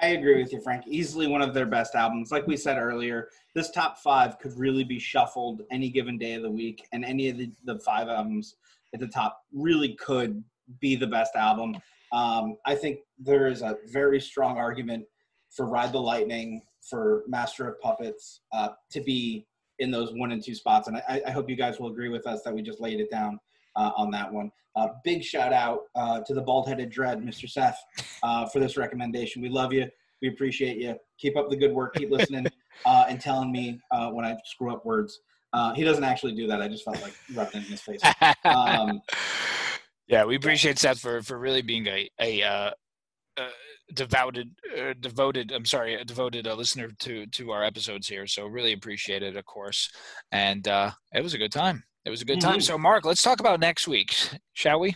[0.00, 0.84] I agree with you, Frank.
[0.86, 2.30] Easily one of their best albums.
[2.30, 6.42] Like we said earlier, this top five could really be shuffled any given day of
[6.42, 8.56] the week, and any of the, the five albums
[8.94, 10.42] at the top really could
[10.80, 11.76] be the best album.
[12.12, 15.04] Um, I think there is a very strong argument
[15.50, 19.46] for Ride the Lightning, for Master of Puppets uh, to be
[19.78, 20.88] in those one and two spots.
[20.88, 23.10] And I, I, hope you guys will agree with us that we just laid it
[23.10, 23.38] down
[23.76, 24.50] uh, on that one.
[24.74, 27.48] Uh, big shout out uh, to the bald headed dread, Mr.
[27.48, 27.78] Seth,
[28.22, 29.42] uh, for this recommendation.
[29.42, 29.86] We love you.
[30.22, 30.94] We appreciate you.
[31.18, 31.94] Keep up the good work.
[31.94, 32.46] Keep listening
[32.86, 35.20] uh, and telling me uh, when I screw up words.
[35.74, 36.62] he doesn't actually do that.
[36.62, 38.00] I just felt like rubbing it in his face.
[38.44, 39.02] Um,
[40.06, 42.72] yeah, we appreciate Seth for, for really being a, a
[43.94, 48.46] devoted uh, devoted i'm sorry a devoted uh, listener to to our episodes here so
[48.46, 49.90] really appreciate it of course
[50.30, 52.54] and uh it was a good time it was a good time.
[52.54, 52.60] Mm-hmm.
[52.60, 54.14] So, Mark, let's talk about next week,
[54.54, 54.94] shall we?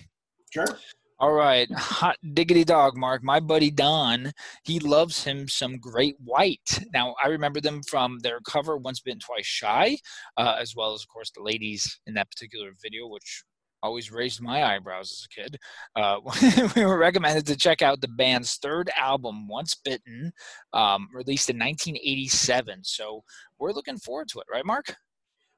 [0.53, 0.79] Sure.
[1.19, 3.25] All right, hot diggity dog, Mark.
[3.25, 4.33] My buddy Don,
[4.65, 6.85] he loves him some Great White.
[6.93, 9.97] Now, I remember them from their cover, Once Bitten, Twice Shy,
[10.37, 13.45] uh, as well as, of course, the ladies in that particular video, which
[13.83, 15.57] always raised my eyebrows as a kid.
[15.95, 20.33] Uh, we were recommended to check out the band's third album, Once Bitten,
[20.75, 22.81] um, released in 1987.
[22.83, 23.23] So
[23.59, 24.95] we're looking forward to it, right, Mark?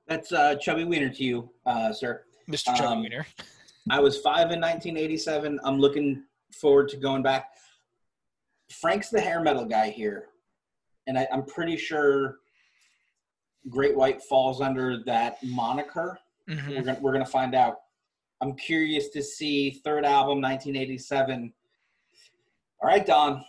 [0.09, 2.25] That's uh, Chubby Wiener to you, uh, sir.
[2.51, 2.75] Mr.
[2.75, 3.27] Chubby um, Wiener.
[3.91, 5.61] I was five in 1987.
[5.63, 7.51] I'm looking forward to going back.
[8.71, 10.27] Frank's the hair metal guy here,
[11.07, 12.39] and I, I'm pretty sure
[13.69, 16.19] Great White falls under that moniker.
[16.49, 16.71] Mm-hmm.
[16.71, 17.77] We're gonna we're gonna find out.
[18.41, 21.53] I'm curious to see third album 1987.
[22.81, 23.45] All right, Don.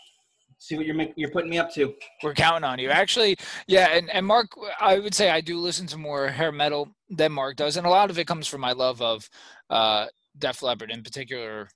[0.59, 1.93] See what you're you're putting me up to.
[2.21, 2.89] We're counting on you.
[2.89, 3.37] Actually,
[3.67, 4.47] yeah, and, and Mark,
[4.79, 7.89] I would say I do listen to more hair metal than Mark does, and a
[7.89, 9.29] lot of it comes from my love of
[9.69, 10.07] uh,
[10.37, 11.69] Def Leppard in particular,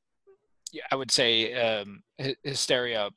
[0.92, 2.04] I would say um,
[2.44, 3.10] Hysteria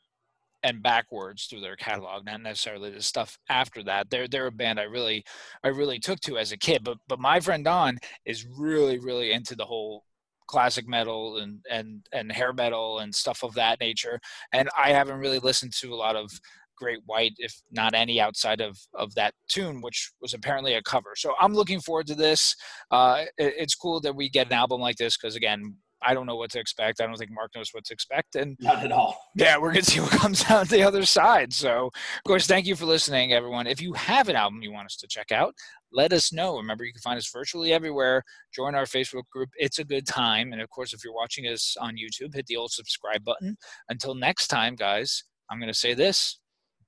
[0.63, 4.11] and backwards through their catalog, not necessarily the stuff after that.
[4.11, 5.25] They're they're a band I really
[5.63, 6.83] I really took to as a kid.
[6.85, 10.05] But but my friend Don is really really into the whole
[10.47, 14.19] classic metal and and and hair metal and stuff of that nature.
[14.53, 16.31] And I haven't really listened to a lot of
[16.77, 21.15] Great White, if not any outside of of that tune, which was apparently a cover.
[21.17, 22.55] So I'm looking forward to this.
[22.91, 26.27] Uh, it, it's cool that we get an album like this because again, I don't
[26.27, 27.01] know what to expect.
[27.01, 29.19] I don't think Mark knows what to expect, and not at all.
[29.35, 31.53] Yeah, we're gonna see what comes out the other side.
[31.53, 33.67] So, of course, thank you for listening, everyone.
[33.67, 35.55] If you have an album you want us to check out,
[35.93, 36.57] let us know.
[36.57, 38.23] Remember, you can find us virtually everywhere.
[38.55, 39.49] Join our Facebook group.
[39.57, 42.57] It's a good time, and of course, if you're watching us on YouTube, hit the
[42.57, 43.57] old subscribe button.
[43.89, 46.39] Until next time, guys, I'm gonna say this: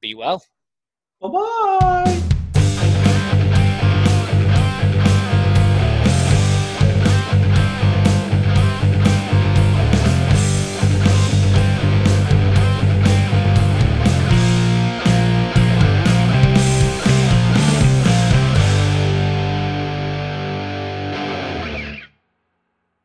[0.01, 0.43] be well.
[1.21, 2.29] Bye bye.